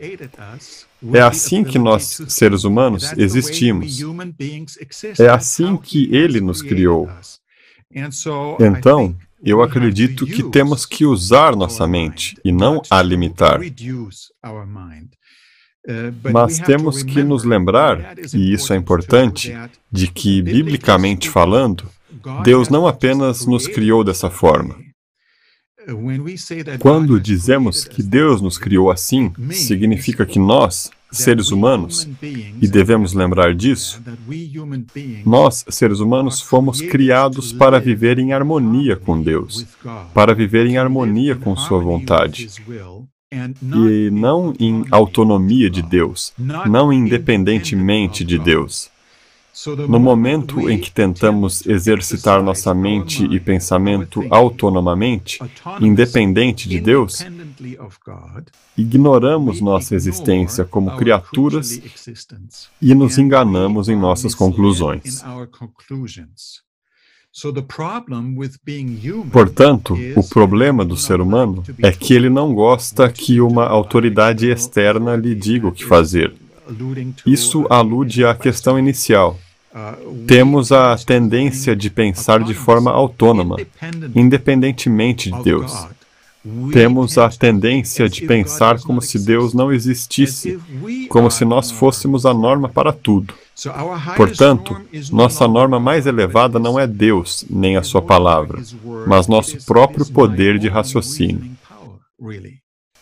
É 1.12 1.20
assim 1.20 1.64
que 1.64 1.78
nós, 1.78 2.20
seres 2.28 2.64
humanos, 2.64 3.12
existimos. 3.16 4.00
É 5.18 5.28
assim 5.28 5.76
que 5.76 6.08
Ele 6.14 6.40
nos 6.40 6.62
criou. 6.62 7.08
Então, 8.60 9.16
eu 9.44 9.62
acredito 9.62 10.24
que 10.26 10.42
temos 10.44 10.86
que 10.86 11.04
usar 11.04 11.56
nossa 11.56 11.86
mente 11.86 12.36
e 12.44 12.52
não 12.52 12.80
a 12.88 13.02
limitar. 13.02 13.60
Mas 16.32 16.60
temos 16.60 17.02
que 17.02 17.24
nos 17.24 17.42
lembrar, 17.42 18.16
e 18.32 18.52
isso 18.52 18.72
é 18.72 18.76
importante, 18.76 19.52
de 19.90 20.06
que, 20.06 20.40
biblicamente 20.40 21.28
falando, 21.28 21.84
Deus 22.44 22.68
não 22.68 22.86
apenas 22.86 23.46
nos 23.46 23.66
criou 23.66 24.04
dessa 24.04 24.30
forma, 24.30 24.76
quando 26.78 27.20
dizemos 27.20 27.84
que 27.84 28.02
Deus 28.02 28.40
nos 28.40 28.58
criou 28.58 28.90
assim, 28.90 29.32
significa 29.50 30.24
que 30.24 30.38
nós, 30.38 30.90
seres 31.10 31.50
humanos, 31.50 32.08
e 32.60 32.66
devemos 32.68 33.12
lembrar 33.12 33.54
disso, 33.54 34.02
nós, 35.24 35.64
seres 35.68 36.00
humanos, 36.00 36.40
fomos 36.40 36.80
criados 36.80 37.52
para 37.52 37.78
viver 37.78 38.18
em 38.18 38.32
harmonia 38.32 38.96
com 38.96 39.20
Deus, 39.20 39.66
para 40.14 40.34
viver 40.34 40.66
em 40.66 40.78
harmonia 40.78 41.34
com 41.36 41.56
Sua 41.56 41.80
vontade. 41.80 42.48
E 43.32 44.10
não 44.10 44.54
em 44.60 44.84
autonomia 44.90 45.70
de 45.70 45.80
Deus, 45.80 46.34
não 46.38 46.92
independentemente 46.92 48.24
de 48.24 48.38
Deus. 48.38 48.90
No 49.86 50.00
momento 50.00 50.70
em 50.70 50.78
que 50.78 50.90
tentamos 50.90 51.66
exercitar 51.66 52.42
nossa 52.42 52.72
mente 52.72 53.24
e 53.24 53.38
pensamento 53.38 54.24
autonomamente, 54.30 55.38
independente 55.78 56.66
de 56.68 56.80
Deus, 56.80 57.22
ignoramos 58.76 59.60
nossa 59.60 59.94
existência 59.94 60.64
como 60.64 60.96
criaturas 60.96 61.80
e 62.80 62.94
nos 62.94 63.18
enganamos 63.18 63.90
em 63.90 63.96
nossas 63.96 64.34
conclusões. 64.34 65.22
Portanto, 69.30 69.96
o 70.16 70.28
problema 70.28 70.84
do 70.84 70.96
ser 70.96 71.20
humano 71.20 71.62
é 71.78 71.90
que 71.92 72.14
ele 72.14 72.28
não 72.30 72.54
gosta 72.54 73.10
que 73.10 73.40
uma 73.40 73.66
autoridade 73.66 74.50
externa 74.50 75.14
lhe 75.14 75.34
diga 75.34 75.68
o 75.68 75.72
que 75.72 75.84
fazer. 75.84 76.34
Isso 77.26 77.66
alude 77.68 78.24
à 78.24 78.34
questão 78.34 78.78
inicial. 78.78 79.38
Temos 80.26 80.70
a 80.70 80.96
tendência 80.96 81.74
de 81.74 81.88
pensar 81.88 82.42
de 82.42 82.54
forma 82.54 82.90
autônoma, 82.90 83.56
independentemente 84.14 85.30
de 85.30 85.42
Deus. 85.42 85.86
Temos 86.72 87.16
a 87.18 87.30
tendência 87.30 88.08
de 88.08 88.26
pensar 88.26 88.80
como 88.80 89.00
se 89.00 89.18
Deus 89.18 89.54
não 89.54 89.72
existisse, 89.72 90.58
como 91.08 91.30
se 91.30 91.44
nós 91.44 91.70
fôssemos 91.70 92.26
a 92.26 92.34
norma 92.34 92.68
para 92.68 92.92
tudo. 92.92 93.32
Portanto, 94.16 94.76
nossa 95.12 95.46
norma 95.46 95.78
mais 95.78 96.06
elevada 96.06 96.58
não 96.58 96.78
é 96.78 96.86
Deus, 96.86 97.44
nem 97.48 97.76
a 97.76 97.82
Sua 97.82 98.02
palavra, 98.02 98.60
mas 99.06 99.28
nosso 99.28 99.64
próprio 99.64 100.04
poder 100.06 100.58
de 100.58 100.68
raciocínio. 100.68 101.52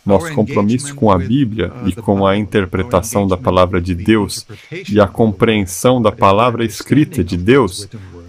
Nosso 0.04 0.32
compromisso 0.34 0.94
com 0.94 1.10
a 1.10 1.18
Bíblia 1.18 1.72
e 1.86 1.92
com 1.92 2.26
a 2.26 2.36
interpretação 2.36 3.26
da 3.26 3.36
palavra 3.36 3.80
de 3.80 3.94
Deus 3.94 4.46
e 4.88 4.98
a 4.98 5.06
compreensão 5.06 6.00
da 6.00 6.10
palavra 6.10 6.64
escrita 6.64 7.22
de 7.22 7.36
Deus 7.36 7.88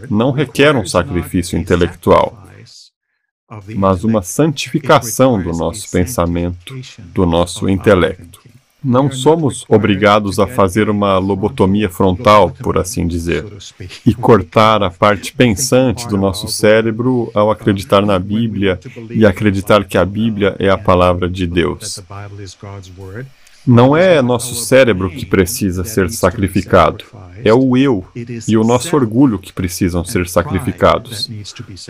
não 0.10 0.32
requer 0.32 0.76
um 0.76 0.86
sacrifício 0.86 1.58
intelectual, 1.58 2.46
mas 3.76 4.04
uma 4.04 4.22
santificação 4.22 5.42
do 5.42 5.52
nosso 5.52 5.90
pensamento, 5.90 6.76
do 7.14 7.26
nosso 7.26 7.70
intelecto. 7.70 8.41
Não 8.84 9.12
somos 9.12 9.64
obrigados 9.70 10.40
a 10.40 10.48
fazer 10.48 10.90
uma 10.90 11.20
lobotomia 11.20 11.88
frontal, 11.88 12.50
por 12.50 12.80
assim 12.80 13.06
dizer, 13.06 13.46
e 14.04 14.14
cortar 14.14 14.82
a 14.82 14.90
parte 14.90 15.34
pensante 15.34 16.08
do 16.08 16.18
nosso 16.18 16.48
cérebro 16.48 17.30
ao 17.36 17.52
acreditar 17.52 18.04
na 18.04 18.18
Bíblia 18.18 18.80
e 19.12 19.24
acreditar 19.24 19.86
que 19.86 20.00
a 20.00 20.06
Bíblia 20.06 20.56
é 20.58 20.70
a 20.70 20.78
palavra 20.78 21.30
de 21.30 21.46
Deus. 21.46 22.02
Não 23.66 23.96
é 23.96 24.22
nosso 24.22 24.56
cérebro 24.56 25.10
que 25.10 25.26
precisa 25.26 25.84
ser 25.84 26.10
sacrificado, 26.10 27.06
é 27.44 27.54
o 27.54 27.78
eu 27.78 28.06
e 28.48 28.58
o 28.58 28.64
nosso 28.64 28.96
orgulho 28.96 29.38
que 29.38 29.54
precisam 29.54 30.04
ser 30.04 30.28
sacrificados. 30.28 31.30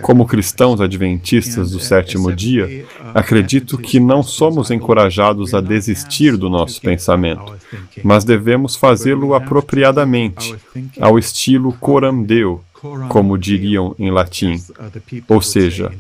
Como 0.01 0.25
cristãos 0.25 0.81
adventistas 0.81 1.71
do 1.71 1.79
sétimo 1.79 2.34
dia, 2.34 2.86
acredito 3.13 3.77
que 3.77 3.99
não 3.99 4.21
somos 4.21 4.69
encorajados 4.69 5.53
a 5.53 5.62
desistir 5.62 6.36
do 6.36 6.49
nosso 6.49 6.81
pensamento, 6.81 7.53
mas 8.03 8.23
devemos 8.23 8.75
fazê-lo 8.75 9.34
apropriadamente, 9.34 10.55
ao 10.99 11.17
estilo 11.17 11.73
coram 11.79 12.21
deo, 12.21 12.62
como 13.10 13.38
diriam 13.38 13.95
em 13.99 14.10
latim, 14.10 14.62
ou 15.27 15.41
seja, 15.41 15.91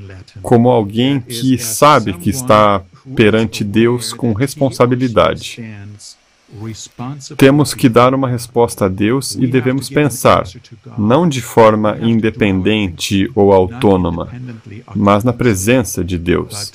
como 0.41 0.69
alguém 0.69 1.19
que 1.19 1.57
sabe 1.57 2.13
que 2.13 2.29
está 2.29 2.81
perante 3.15 3.63
Deus 3.63 4.13
com 4.13 4.33
responsabilidade. 4.33 5.61
Temos 7.37 7.73
que 7.73 7.87
dar 7.87 8.13
uma 8.13 8.27
resposta 8.27 8.85
a 8.85 8.89
Deus 8.89 9.35
e 9.35 9.47
devemos 9.47 9.89
pensar, 9.89 10.43
não 10.97 11.27
de 11.27 11.41
forma 11.41 11.97
independente 12.01 13.31
ou 13.33 13.53
autônoma, 13.53 14.29
mas 14.93 15.23
na 15.23 15.31
presença 15.31 16.03
de 16.03 16.17
Deus. 16.17 16.73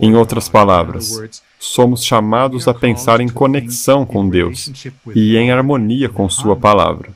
Em 0.00 0.14
outras 0.14 0.48
palavras, 0.48 1.40
somos 1.58 2.04
chamados 2.04 2.66
a 2.66 2.74
pensar 2.74 3.20
em 3.20 3.28
conexão 3.28 4.04
com 4.06 4.28
Deus 4.28 4.70
e 5.14 5.36
em 5.36 5.50
harmonia 5.50 6.08
com 6.08 6.28
Sua 6.28 6.56
palavra. 6.56 7.10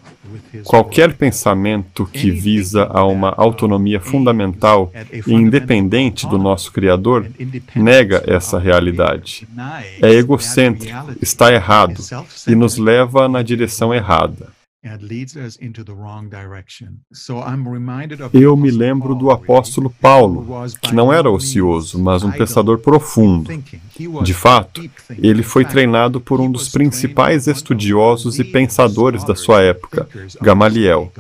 Qualquer 0.65 1.15
pensamento 1.15 2.07
que 2.07 2.31
visa 2.31 2.85
a 2.85 3.05
uma 3.05 3.35
autonomia 3.37 4.01
fundamental 4.01 4.93
e 5.27 5.33
independente 5.33 6.27
do 6.27 6.39
nosso 6.39 6.73
Criador 6.73 7.27
nega 7.75 8.23
essa 8.27 8.59
realidade. 8.59 9.47
É 10.01 10.11
egocêntrico, 10.11 11.13
está 11.21 11.53
errado 11.53 12.01
e 12.47 12.55
nos 12.55 12.77
leva 12.77 13.29
na 13.29 13.43
direção 13.43 13.95
errada. 13.95 14.49
Eu 18.35 18.55
me 18.55 18.71
lembro 18.71 19.15
do 19.15 19.31
apóstolo 19.31 19.89
Paulo, 19.89 20.47
que 20.83 20.95
não 20.95 21.11
era 21.11 21.31
ocioso, 21.31 21.99
mas 21.99 22.23
um 22.23 22.31
pensador 22.31 22.79
profundo. 22.79 23.51
De 24.23 24.35
fato, 24.35 24.83
ele 25.19 25.43
foi 25.43 25.65
treinado 25.65 26.21
por 26.21 26.41
um 26.41 26.51
dos 26.51 26.69
principais 26.69 27.47
estudiosos 27.47 28.39
e 28.39 28.45
pensadores 28.45 29.25
da 29.25 29.35
sua 29.35 29.63
época, 29.63 30.07
Gamaliel. 30.41 31.11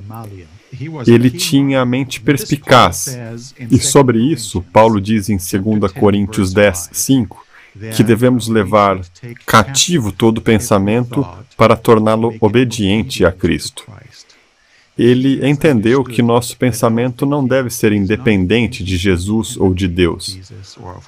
Ele 1.06 1.30
tinha 1.30 1.80
a 1.80 1.86
mente 1.86 2.20
perspicaz, 2.20 3.16
e 3.70 3.78
sobre 3.78 4.18
isso, 4.18 4.60
Paulo 4.72 5.00
diz 5.00 5.28
em 5.28 5.36
2 5.36 5.92
Coríntios 5.92 6.52
10, 6.52 6.90
5, 6.92 7.44
que 7.96 8.02
devemos 8.02 8.48
levar 8.48 9.00
cativo 9.44 10.12
todo 10.12 10.40
pensamento 10.40 11.26
para 11.56 11.76
torná-lo 11.76 12.34
obediente 12.40 13.24
a 13.24 13.32
Cristo. 13.32 13.84
Ele 14.96 15.44
entendeu 15.46 16.04
que 16.04 16.22
nosso 16.22 16.56
pensamento 16.56 17.26
não 17.26 17.44
deve 17.44 17.68
ser 17.68 17.92
independente 17.92 18.84
de 18.84 18.96
Jesus 18.96 19.56
ou 19.56 19.74
de 19.74 19.88
Deus. 19.88 20.38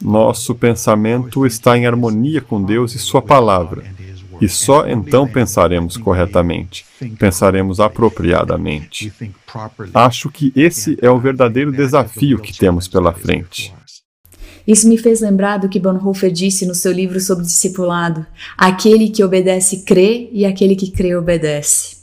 Nosso 0.03 0.57
pensamento 0.57 1.47
está 1.47 1.79
em 1.79 1.87
harmonia 1.87 2.41
com 2.41 2.61
Deus 2.61 2.95
e 2.97 2.99
Sua 2.99 3.23
palavra. 3.23 3.85
E 4.41 4.49
só 4.49 4.87
então 4.87 5.27
pensaremos 5.27 5.97
corretamente, 5.97 6.85
pensaremos 7.19 7.81
apropriadamente. 7.81 9.13
Acho 9.95 10.29
que 10.31 10.53
esse 10.55 10.99
é 11.01 11.09
o 11.09 11.19
verdadeiro 11.19 11.73
desafio 11.73 12.39
que 12.39 12.53
temos 12.53 12.87
pela 12.89 13.13
frente. 13.13 13.73
Isso 14.67 14.89
me 14.89 14.99
fez 14.99 15.21
lembrar 15.21 15.59
do 15.59 15.69
que 15.69 15.79
Bonhoeffer 15.79 16.31
disse 16.33 16.67
no 16.67 16.75
seu 16.75 16.93
livro 16.93 17.21
sobre 17.21 17.45
discipulado: 17.45 18.27
aquele 18.57 19.09
que 19.09 19.23
obedece 19.23 19.85
crê 19.85 20.29
e 20.33 20.45
aquele 20.45 20.75
que 20.75 20.91
crê 20.91 21.15
obedece. 21.15 21.97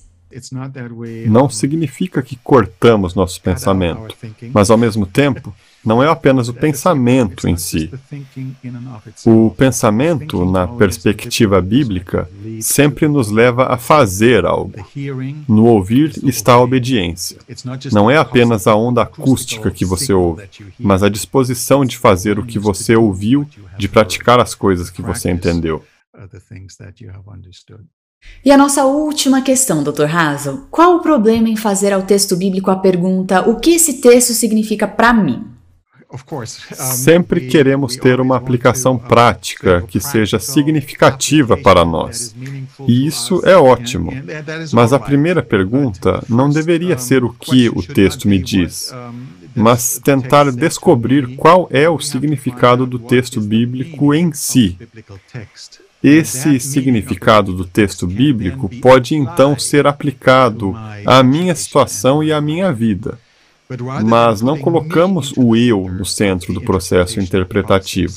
Não 1.28 1.50
significa 1.50 2.22
que 2.24 2.36
cortamos 2.38 3.14
nosso 3.14 3.40
pensamento, 3.42 4.16
mas 4.52 4.72
ao 4.72 4.78
mesmo 4.78 5.06
tempo, 5.06 5.54
não 5.86 6.02
é 6.02 6.08
apenas 6.08 6.48
o 6.48 6.54
pensamento 6.54 7.48
em 7.48 7.58
si. 7.58 7.92
O 9.26 9.50
pensamento, 9.52 10.46
na 10.46 10.68
perspectiva 10.68 11.62
bíblica, 11.62 12.30
sempre 12.62 13.08
nos 13.08 13.30
leva 13.30 13.68
a 13.68 13.78
fazer 13.78 14.46
algo. 14.46 14.74
No 15.48 15.66
ouvir 15.66 16.14
está 16.24 16.54
a 16.54 16.62
obediência. 16.62 17.38
Não 17.92 18.10
é 18.10 18.18
apenas 18.18 18.66
a 18.66 18.76
onda 18.76 19.02
acústica 19.02 19.70
que 19.70 19.86
você 19.86 20.14
ouve, 20.14 20.44
mas 20.80 21.04
a 21.04 21.10
disposição 21.10 21.84
de 21.84 21.98
fazer 21.98 22.40
o 22.40 22.46
que 22.46 22.58
você 22.58 22.96
ouviu, 22.96 23.48
de 23.78 23.88
praticar 23.88 24.40
as 24.40 24.56
coisas 24.56 24.90
que 24.90 25.02
você 25.02 25.30
entendeu. 25.30 25.84
E 28.46 28.52
a 28.52 28.58
nossa 28.58 28.86
última 28.86 29.42
questão, 29.42 29.84
Dr. 29.84 30.16
Hazel: 30.16 30.68
qual 30.72 30.96
o 30.96 31.02
problema 31.02 31.50
em 31.50 31.58
fazer 31.58 31.92
ao 31.92 32.04
texto 32.04 32.38
bíblico 32.38 32.72
a 32.72 32.76
pergunta: 32.76 33.50
o 33.50 33.60
que 33.60 33.72
esse 33.72 34.00
texto 34.00 34.34
significa 34.34 34.88
para 34.88 35.14
mim? 35.14 35.53
Sempre 36.76 37.48
queremos 37.48 37.96
ter 37.96 38.20
uma 38.20 38.38
aplicação 38.38 38.98
prática 38.98 39.82
que 39.88 40.00
seja 40.00 40.38
significativa 40.38 41.58
para 41.58 41.84
nós. 41.84 42.36
E 42.88 43.08
isso 43.08 43.42
é 43.44 43.58
ótimo. 43.58 44.12
Mas 44.72 44.94
a 44.94 45.00
primeira 45.00 45.42
pergunta 45.42 46.24
não 46.30 46.50
deveria 46.50 46.98
ser 47.00 47.24
o 47.24 47.34
que 47.34 47.68
o 47.70 47.82
texto 47.82 48.28
me 48.28 48.38
diz, 48.38 48.94
mas 49.56 50.00
tentar 50.04 50.52
descobrir 50.52 51.36
qual 51.36 51.68
é 51.72 51.90
o 51.90 52.00
significado 52.00 52.86
do 52.86 53.00
texto 53.00 53.42
bíblico 53.42 54.14
em 54.14 54.32
si. 54.34 54.78
Esse 56.04 56.60
significado 56.60 57.54
do 57.54 57.66
texto 57.66 58.06
bíblico 58.06 58.70
pode 58.82 59.16
então 59.16 59.58
ser 59.58 59.88
aplicado 59.88 60.76
à 61.06 61.24
minha 61.24 61.56
situação 61.56 62.24
e 62.24 62.32
à 62.32 62.42
minha 62.42 62.72
vida 62.72 63.18
mas 64.04 64.42
não 64.42 64.58
colocamos 64.58 65.34
o 65.36 65.56
eu 65.56 65.90
no 65.90 66.06
centro 66.06 66.54
do 66.54 66.62
processo 66.62 67.20
interpretativo. 67.20 68.14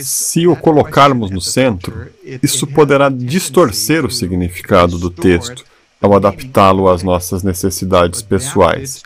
Se 0.00 0.46
o 0.46 0.56
colocarmos 0.56 1.30
no 1.30 1.40
centro, 1.40 2.06
isso 2.42 2.66
poderá 2.66 3.08
distorcer 3.08 4.04
o 4.04 4.10
significado 4.10 4.98
do 4.98 5.10
texto 5.10 5.64
ao 6.00 6.14
adaptá-lo 6.14 6.88
às 6.88 7.02
nossas 7.02 7.42
necessidades 7.42 8.22
pessoais. 8.22 9.02